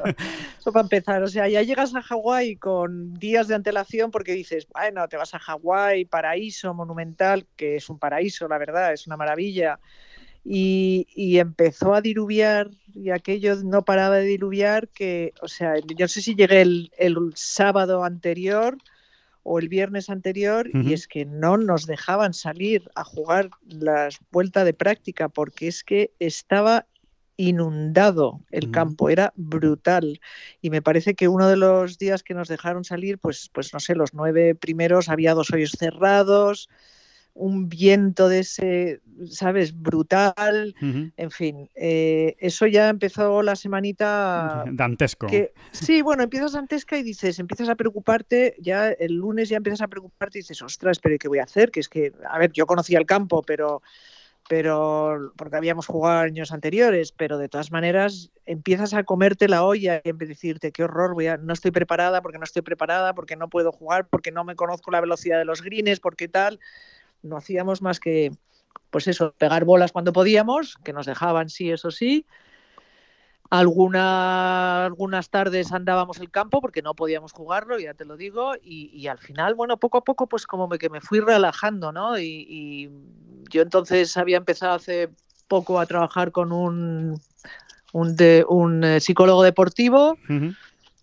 [0.64, 1.22] para empezar.
[1.24, 5.34] O sea, ya llegas a Hawái con días de antelación porque dices, bueno, te vas
[5.34, 9.80] a Hawái, paraíso monumental, que es un paraíso, la verdad, es una maravilla
[10.48, 16.08] y, empezó a diluviar y aquello no paraba de diluviar que, o sea, yo no
[16.08, 18.78] sé si llegué el, sábado anterior
[19.42, 24.64] o el viernes anterior y es que no nos dejaban salir a jugar la vuelta
[24.64, 26.86] de práctica porque es que estaba
[27.36, 30.20] inundado el campo, era brutal.
[30.62, 33.80] Y me parece que uno de los días que nos dejaron salir, pues, pues no
[33.80, 36.68] sé, los nueve primeros había dos hoyos cerrados,
[37.36, 39.78] un viento de ese, ¿sabes?
[39.78, 40.74] Brutal.
[40.80, 44.64] En fin, eh, eso ya empezó la semanita.
[44.72, 45.26] Dantesco.
[45.70, 49.88] sí, bueno, empiezas dantesca y dices, empiezas a preocuparte, ya el lunes ya empiezas a
[49.88, 51.70] preocuparte y dices, ostras, pero ¿qué voy a hacer?
[51.70, 53.82] Que es que, a ver, yo conocía el campo, pero
[54.48, 60.00] pero porque habíamos jugado años anteriores, pero de todas maneras empiezas a comerte la olla
[60.04, 63.34] y a decirte qué horror, voy a, no estoy preparada porque no estoy preparada, porque
[63.34, 66.60] no puedo jugar, porque no me conozco la velocidad de los greens, porque tal
[67.22, 68.32] no hacíamos más que,
[68.90, 72.26] pues eso, pegar bolas cuando podíamos, que nos dejaban, sí, eso sí.
[73.48, 79.06] Alguna, algunas tardes andábamos el campo porque no podíamos jugarlo, ya te lo digo, y,
[79.06, 82.18] al final, bueno, poco a poco, pues como que me fui relajando, ¿no?
[82.18, 82.90] Y,
[83.48, 85.10] yo entonces había empezado hace
[85.46, 87.20] poco a trabajar con un,
[87.92, 90.18] un, de, un eh, psicólogo deportivo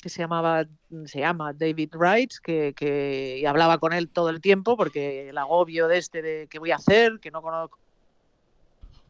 [0.04, 0.66] que se llamaba
[1.06, 5.98] se llama David Wright, que, hablaba con él todo el tiempo porque el agobio de
[5.98, 7.80] este de qué voy a hacer, que no conozco.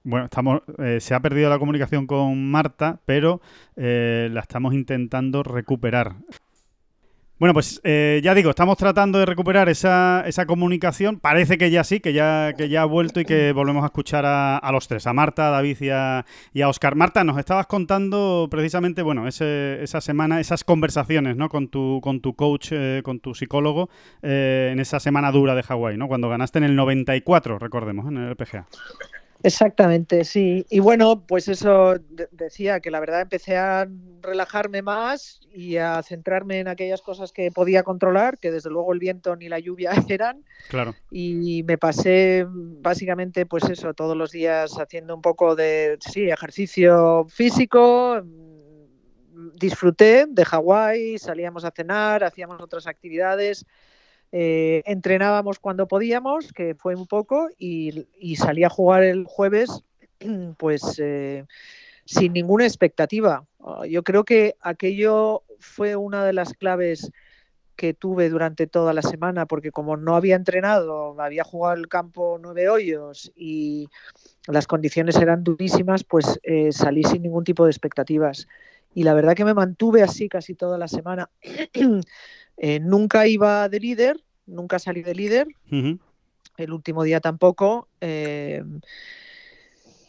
[0.04, 3.42] Bueno, estamos, eh, se ha perdido la comunicación con Marta, pero
[3.76, 6.14] eh, la estamos intentando recuperar.
[7.44, 11.20] Bueno, pues eh, ya digo, estamos tratando de recuperar esa, esa, comunicación.
[11.20, 14.24] Parece que ya sí, que ya, que ya ha vuelto y que volvemos a escuchar
[14.26, 16.96] a, los tres, a Marta, a David y a, y a, Oscar.
[16.96, 21.50] Marta, nos estabas contando precisamente, bueno, ese, esa semana, esas conversaciones, ¿no?
[21.50, 23.90] Con tu, con tu coach, eh, con tu psicólogo,
[24.22, 26.08] eh, en esa semana dura de Hawái, ¿no?
[26.08, 28.68] Cuando ganaste en el 94, recordemos, en el PGA.
[29.44, 30.66] Exactamente, sí.
[30.70, 31.96] Y bueno, pues eso
[32.32, 33.86] decía que la verdad empecé a
[34.22, 39.00] relajarme más y a centrarme en aquellas cosas que podía controlar, que desde luego el
[39.00, 40.46] viento ni la lluvia eran.
[40.70, 40.96] Claro.
[41.12, 47.26] Y me pasé básicamente, pues eso, todos los días haciendo un poco de, sí, ejercicio
[47.28, 48.22] físico.
[49.56, 53.66] Disfruté de Hawái, salíamos a cenar, hacíamos otras actividades
[54.36, 59.84] eh, entrenábamos cuando podíamos, que fue un poco, y, salí a jugar el jueves,
[60.58, 61.46] pues eh,
[62.04, 63.46] sin ninguna expectativa.
[63.60, 67.12] Ah, yo creo que aquello fue una de las claves
[67.76, 72.40] que tuve durante toda la semana, porque como no había entrenado, había jugado el campo
[72.42, 73.88] nueve hoyos y
[74.48, 78.48] las condiciones eran durísimas, pues eh, salí sin ningún tipo de expectativas.
[78.96, 81.30] Y la verdad que me mantuve así casi toda la semana.
[82.58, 85.48] Eh, nunca iba de líder, nunca salí de líder.
[86.58, 87.90] El último día tampoco.
[88.00, 88.64] Eh,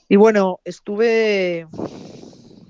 [0.09, 1.67] y bueno, estuve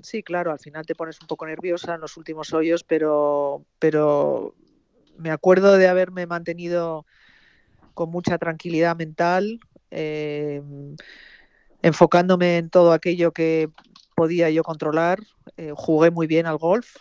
[0.05, 4.55] sí, claro, al final te pones un poco nerviosa en los últimos hoyos, pero, pero
[5.17, 7.05] me acuerdo de haberme mantenido
[7.93, 9.59] con mucha tranquilidad mental,
[9.89, 10.61] eh,
[11.81, 13.69] enfocándome en todo aquello que
[14.15, 15.19] podía yo controlar.
[15.57, 16.97] Eh, jugué muy bien al golf,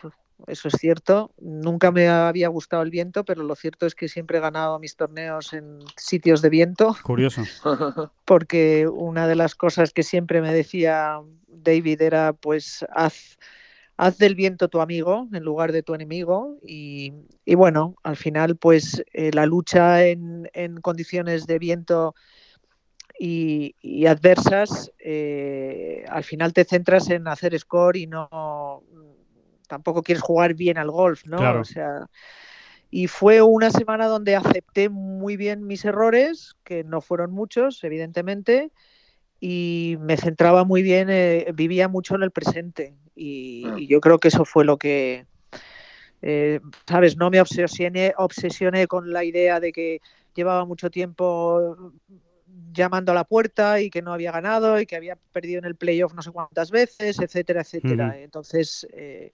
[0.47, 1.33] eso es cierto.
[1.41, 4.97] Nunca me había gustado el viento, pero lo cierto es que siempre he ganado mis
[4.97, 6.97] torneos en sitios de viento.
[7.03, 7.43] Curioso.
[8.25, 13.39] Porque una de las cosas que siempre me decía David era, pues, haz
[13.97, 17.13] haz del viento tu amigo en lugar de tu enemigo y,
[17.47, 20.49] bueno, al final pues eh, la lucha en,
[20.83, 22.15] condiciones de viento
[23.19, 28.83] y, adversas, eh, al final te centras en hacer score y no
[29.75, 31.61] tampoco quieres jugar bien al golf, ¿no?
[31.61, 32.07] O sea,
[32.91, 38.71] y fue una semana donde acepté muy bien mis errores, que no fueron muchos, evidentemente,
[39.41, 42.95] y me centraba muy bien, eh, vivía mucho en el presente.
[43.17, 43.77] Y, ah.
[43.81, 45.27] yo creo que eso fue lo que,
[46.23, 47.17] eh, ¿sabes?
[47.17, 50.01] No me obsesioné, obsesioné con la idea de que
[50.33, 51.77] llevaba mucho tiempo
[52.73, 55.77] llamando a la puerta y que no había ganado y que había perdido en el
[55.77, 58.19] playoff no sé cuántas veces, etcétera, etcétera.
[58.19, 59.33] Entonces, eh,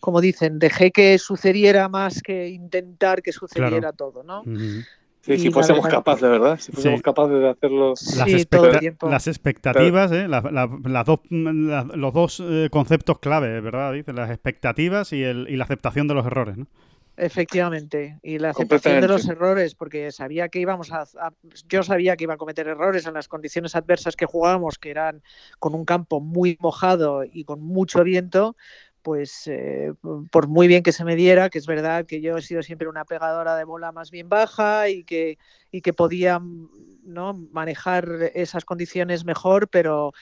[0.00, 4.42] como dicen, dejé que sucediera más que intentar que sucediera todo, ¿no?
[5.22, 6.58] Sí, si fuésemos capaces, ¿verdad?
[6.58, 7.94] Si fuésemos capaces de hacerlo.
[8.16, 9.08] Las, todo el tiempo.
[9.08, 10.26] las expectativas, ¿eh?
[10.26, 13.92] las dos, los dos eh, conceptos clave, ¿verdad?
[13.92, 16.66] Dice, las expectativas y, el, y la aceptación de los errores, ¿no?
[17.16, 21.04] Efectivamente, y la aceptación de los errores, porque sabía que íbamos a,
[21.68, 25.22] yo sabía que iba a cometer errores en las condiciones adversas que jugábamos, que eran
[25.58, 28.56] con un campo muy mojado y con mucho viento,
[29.02, 29.92] pues eh,
[30.30, 32.88] por muy bien que se me diera, que es verdad que yo he sido siempre
[32.88, 35.38] una pegadora de bola más bien baja y que,
[35.70, 36.40] y que podía
[37.02, 37.34] ¿no?
[37.52, 40.14] manejar esas condiciones mejor, pero,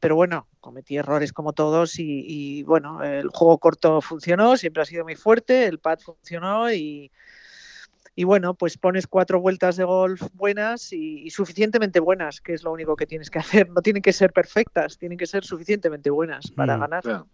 [0.00, 4.86] pero bueno, cometí errores como todos y, y, bueno, el juego corto funcionó, siempre ha
[4.86, 7.10] sido muy fuerte, el pad funcionó y,
[8.18, 12.72] y bueno, pues pones cuatro vueltas de golf buenas y, suficientemente buenas, que es lo
[12.72, 13.68] único que tienes que hacer.
[13.68, 17.24] No tienen que ser perfectas, tienen que ser suficientemente buenas para mm, ganar.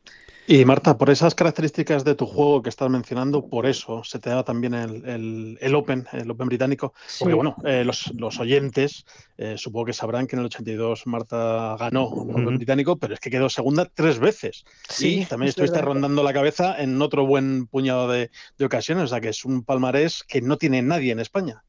[0.45, 4.31] Y Marta, por esas características de tu juego que estás mencionando, por eso se te
[4.31, 6.95] da también el, el, Open, el Open británico.
[7.21, 9.07] Porque bueno, eh, los, los, oyentes
[9.39, 13.21] eh, supongo que sabrán que en el 82 Marta ganó el Open británico, pero es
[13.21, 14.65] que quedó segunda tres veces.
[14.89, 19.09] Sí, y también estuviste rondando la cabeza en otro buen puñado de, de ocasiones, o
[19.09, 21.63] sea que es un palmarés que no tiene nadie en España.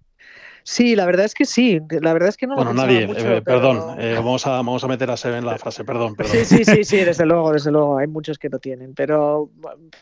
[0.65, 1.81] Sí, la verdad es que sí.
[1.89, 3.99] La verdad es que no bueno, nadie, eh, perdón.
[3.99, 6.83] Eh, vamos, a, vamos a meter a Seb en la frase, perdón, Sí, sí, sí,
[6.85, 7.97] sí, desde luego, desde luego.
[7.97, 8.93] Hay muchos que no tienen.
[8.93, 9.49] Pero,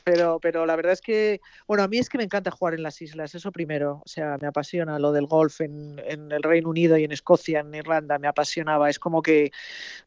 [0.03, 2.83] pero, pero la verdad es que, bueno, a mí es que me encanta jugar en
[2.83, 4.01] las islas, eso primero.
[4.05, 7.61] O sea, me apasiona lo del golf en, en el Reino Unido y en Escocia,
[7.61, 8.87] en Irlanda, me apasionaba.
[8.89, 9.51] Es como que,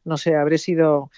[0.05, 1.11] no sé, habré sido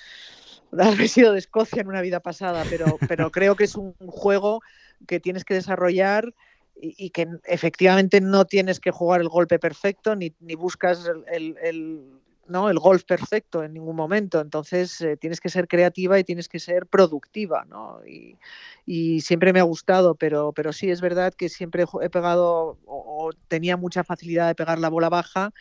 [0.78, 4.62] habré sido de Escocia en una vida pasada, pero, pero creo que es un juego
[5.06, 6.34] que tienes que desarrollar
[6.82, 12.02] y, que efectivamente no tienes que jugar el golpe perfecto ni, ni buscas el, el,
[12.48, 12.70] ¿no?
[12.70, 14.40] el golf perfecto en ningún momento.
[14.40, 17.66] Entonces eh, tienes que ser creativa y tienes que ser productiva.
[17.66, 18.00] ¿no?
[18.06, 18.38] Y,
[18.86, 23.32] y, siempre me ha gustado, pero, pero sí es verdad que siempre he pegado o,
[23.48, 25.54] tenía mucha facilidad de pegar la bola baja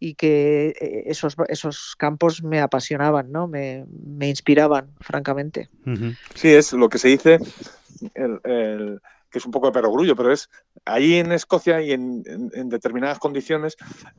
[0.00, 3.46] y que eh, esos, esos campos me apasionaban, ¿no?
[3.46, 5.70] me, me inspiraban, francamente.
[6.34, 7.38] Sí, es lo que se dice.
[8.14, 9.00] el, el
[9.34, 10.48] que es un poco de perogrullo, pero es
[10.84, 12.22] ahí en Escocia y en,
[12.68, 13.76] determinadas condiciones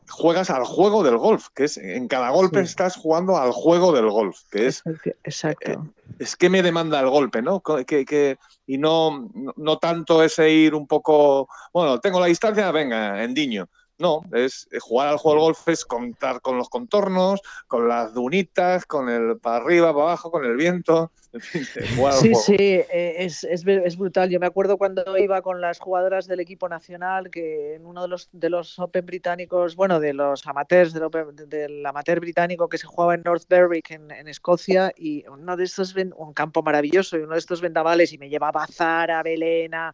[0.09, 4.09] juegas al juego del golf, que es en cada golpe estás jugando al juego del
[4.09, 4.83] golf, que es
[5.23, 5.71] exacto.
[5.71, 5.77] Eh,
[6.19, 7.61] es que me demanda el golpe, ¿no?
[7.61, 8.37] Que,
[8.67, 13.69] y no, no tanto ese ir un poco, bueno, tengo la distancia, venga, en diño.
[13.97, 18.85] No, es jugar al juego del golf es contar con los contornos, con las dunitas,
[18.85, 21.11] con el para arriba, para abajo, con el viento.
[21.41, 24.29] sí, sí, eh, es, es, es, brutal.
[24.29, 28.07] Yo me acuerdo cuando iba con las jugadoras del equipo nacional que en uno de
[28.09, 31.09] los, de los Open británicos, bueno, de los amateurs, del,
[31.47, 35.63] del amateur británico que se jugaba en North Berwick, en, en, Escocia, y uno de
[35.63, 39.23] estos, un campo maravilloso, y uno de estos vendavales, y me llevaba a Zara, a
[39.23, 39.93] Belén, a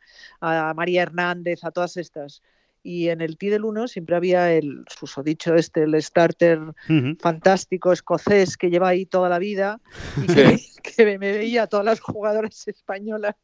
[0.75, 2.41] María Hernández, a todas estas
[2.83, 7.15] y en el T del 1 siempre había el susodicho este, el starter Ujú.
[7.19, 9.79] fantástico escocés que lleva ahí toda la vida
[10.21, 10.59] y que,
[10.97, 13.35] que me veía todas las jugadoras españolas,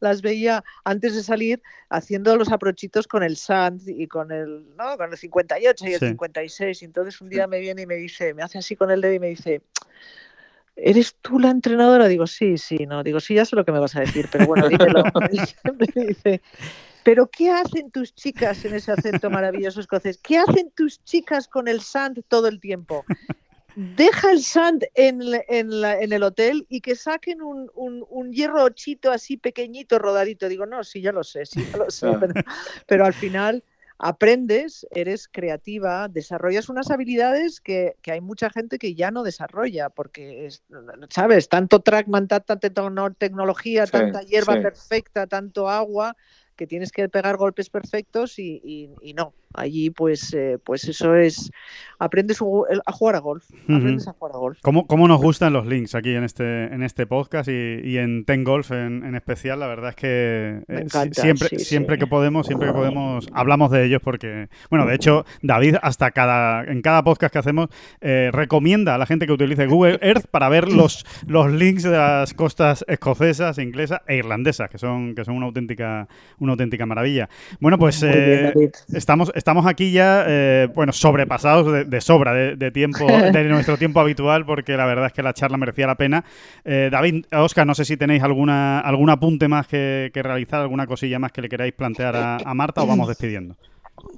[0.00, 4.96] las veía antes de salir haciendo los aprochitos con el Sand y con el, ¿no?
[4.96, 6.06] con el 58 y el Sí.
[6.06, 6.82] 56.
[6.82, 9.14] Y entonces un día me viene y me dice, me hace así con el dedo
[9.14, 9.62] y me dice,
[10.82, 12.08] ¿eres tú la entrenadora?
[12.08, 13.02] Digo, sí, sí, no.
[13.02, 15.04] Digo, sí, ya sé lo que me vas a decir, pero bueno, dímelo.
[15.94, 16.42] me dice,
[17.02, 20.18] ¿pero qué hacen tus chicas en ese acento maravilloso escocés?
[20.18, 23.04] ¿Qué hacen tus chicas con el sand todo el tiempo?
[23.76, 28.32] Deja el sand en, en, la- en el hotel y que saquen un, un, un
[28.32, 30.48] hierro ochito así pequeñito, rodadito.
[30.48, 32.06] Digo, no, sí, ya lo sé, sí, ya lo sé.
[32.20, 32.34] Pero,
[32.86, 33.64] pero al final
[34.02, 39.90] aprendes, eres creativa, desarrollas unas habilidades que, que hay mucha gente que ya no desarrolla,
[39.90, 40.62] porque, es-
[41.10, 41.48] ¿sabes?
[41.50, 44.62] Tanto trackman, tanta tecno- tecnología, Sí, tanta hierba sí.
[44.62, 46.16] perfecta, tanto agua,
[46.56, 49.34] que tienes que pegar golpes perfectos y, y- y no.
[49.54, 51.50] Allí, pues, eh, pues eso es.
[51.98, 53.44] Aprendes a jugar a golf.
[53.64, 54.58] Aprendes a jugar a golf.
[54.62, 58.24] ¿Cómo, cómo nos gustan los links aquí en este, en este podcast y, y en
[58.24, 59.60] Ten Golf en, en especial?
[59.60, 62.00] La verdad es que eh, encanta, siempre, sí, siempre sí.
[62.00, 66.64] que podemos, siempre que podemos, hablamos de ellos porque, bueno, de hecho, David hasta cada,
[66.64, 67.68] en cada podcast que hacemos
[68.00, 71.90] eh, recomienda a la gente que utilice Google Earth para ver los, los links de
[71.90, 77.28] las costas escocesas, inglesas e irlandesas, que son, que son una auténtica, una auténtica maravilla.
[77.60, 78.70] Bueno, pues bien.
[78.94, 83.78] Estamos, estamos aquí ya, eh, bueno, sobrepasados de, de sobra de, de tiempo, de nuestro
[83.78, 86.24] tiempo habitual, porque la verdad es que la charla merecía la pena.
[86.64, 90.86] Eh, David, Oscar, no sé si tenéis alguna algún apunte más que, que realizar, alguna
[90.86, 93.56] cosilla más que le queráis plantear a, a Marta o vamos despidiendo.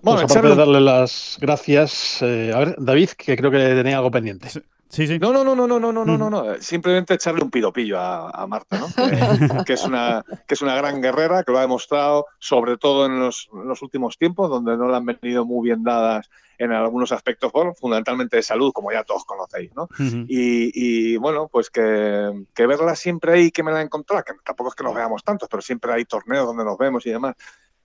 [0.03, 3.97] Bueno, Pues aparte de darle las gracias, eh, a ver, David, que creo que tenía
[3.99, 4.49] algo pendiente.
[4.93, 5.19] Sí, sí.
[5.19, 6.55] No, no, no, no, no, no, no, no, no, no.
[6.61, 8.89] Simplemente echarle un piropillo a, a Marta, ¿no?
[9.59, 13.07] Que, que es una, que es una gran guerrera, que lo ha demostrado, sobre todo
[13.07, 16.29] en los, en los últimos tiempos, donde no le han venido muy bien dadas
[16.59, 19.85] en algunos aspectos, bueno, fundamentalmente de salud, como ya todos conocéis, ¿no?
[19.85, 20.27] Ujú.
[20.29, 24.35] Y, y, bueno, pues que, que verla siempre ahí, que me la he encontrado, que
[24.45, 27.35] tampoco es que nos veamos tantos, pero siempre hay torneos donde nos vemos y demás.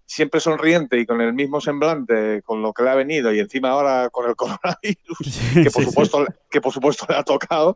[0.09, 3.71] Siempre sonriente y con el mismo semblante, con lo que le ha venido, y encima
[3.71, 5.85] ahora con el coronavirus, Sí, que por, sí, sí.
[5.89, 7.75] supuesto, que por supuesto le ha tocado,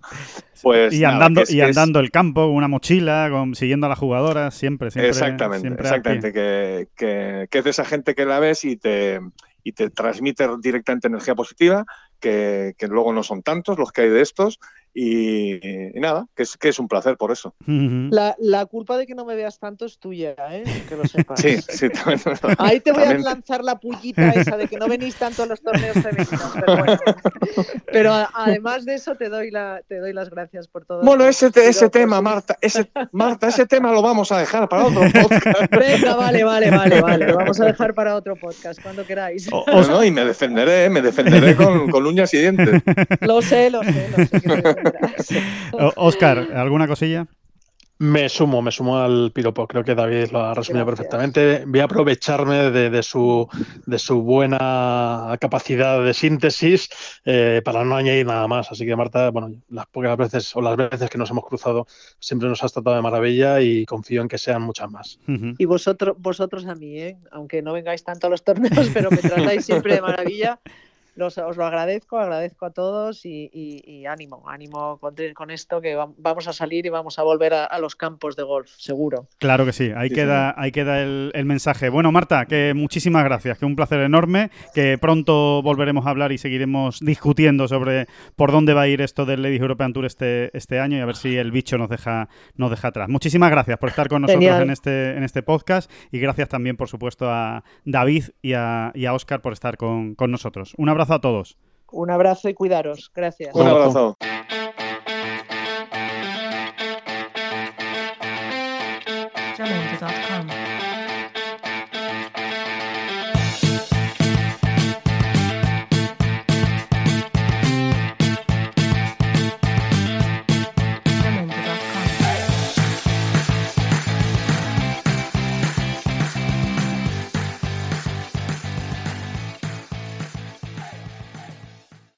[0.63, 0.93] pues.
[0.93, 3.89] Y nada, andando, es- y que es- andando el campo, una mochila, con, siguiendo a
[3.89, 5.09] las jugadoras, siempre, siempre.
[5.09, 6.31] exactamente, siempre exactamente.
[6.33, 9.19] Que, que- que es de esa gente que la ves y te,
[9.63, 11.85] y te transmite directamente energía positiva,
[12.21, 14.57] que, que luego no son tantos los que hay de estos.
[14.93, 15.53] Y,
[15.97, 17.53] y nada, que es, que es un placer por eso.
[17.65, 20.63] La, la culpa de que no me veas tanto es tuya, ¿eh?
[20.89, 21.39] Que lo sepas.
[21.39, 22.19] Sí, sí, también.
[22.57, 25.61] Ahí te voy a lanzar la pullita esa de que no venís tanto a los
[25.61, 26.53] torneos femeninos.
[26.65, 26.99] Pero, bueno.
[27.91, 31.01] Pero a- además de eso te doy la, te doy las gracias por todo.
[31.03, 34.67] Bueno, ese, te- ese tema, pues, Marta, ese, Marta, ese tema lo vamos a dejar
[34.67, 35.71] para otro podcast.
[35.71, 37.27] Venga, vale, vale, vale, vale.
[37.27, 39.47] Lo vamos a dejar para otro podcast, cuando queráis.
[39.51, 42.81] O- No, y me defenderé, me defenderé con, con uñas y dientes.
[43.21, 44.80] Lo sé, lo sé, lo sé que te
[45.95, 47.27] Oscar, ¿alguna cosilla?
[48.01, 49.67] Me sumo, me sumo al piropo.
[49.67, 51.07] Creo que David lo ha resumido Gracias.
[51.07, 51.65] perfectamente.
[51.67, 53.47] Voy a aprovecharme de, de su,
[53.85, 56.89] de su buena capacidad de síntesis
[57.25, 58.71] eh, para no añadir nada más.
[58.71, 61.85] Así que, Marta, bueno, las pocas veces o las veces que nos hemos cruzado
[62.17, 65.19] siempre nos has tratado de maravilla y confío en que sean muchas más.
[65.27, 65.53] Ujú.
[65.59, 67.17] Y vosotros, vosotros a mí, ¿eh?
[67.29, 70.59] aunque no vengáis tanto a los torneos, pero me tratáis siempre de maravilla.
[71.15, 75.81] Los- os lo agradezco, agradezco a todos y, y- y ánimo, ánimo con, con esto
[75.81, 78.69] que va- vamos a salir y vamos a volver a, a los campos de golf,
[78.77, 79.27] seguro.
[79.37, 81.89] Claro que sí, ahí Sí, queda, ahí queda el, el mensaje.
[81.89, 86.37] Bueno, Marta, que muchísimas gracias, que un placer enorme, que pronto volveremos a hablar y
[86.37, 90.79] seguiremos discutiendo sobre por dónde va a ir esto del Ladies European Tour este, este
[90.79, 93.09] año y a ver si el bicho nos deja, nos deja atrás.
[93.09, 94.63] Muchísimas gracias por estar con nosotros Genial.
[94.63, 99.05] en este, en este podcast y gracias también, por supuesto, a David y a, y
[99.05, 100.73] a Oscar por estar con, con nosotros.
[100.77, 101.57] Un abrazo a todos.
[101.91, 103.11] Un abrazo y cuidaros.
[103.13, 103.55] Gracias.
[103.55, 104.17] Un abrazo.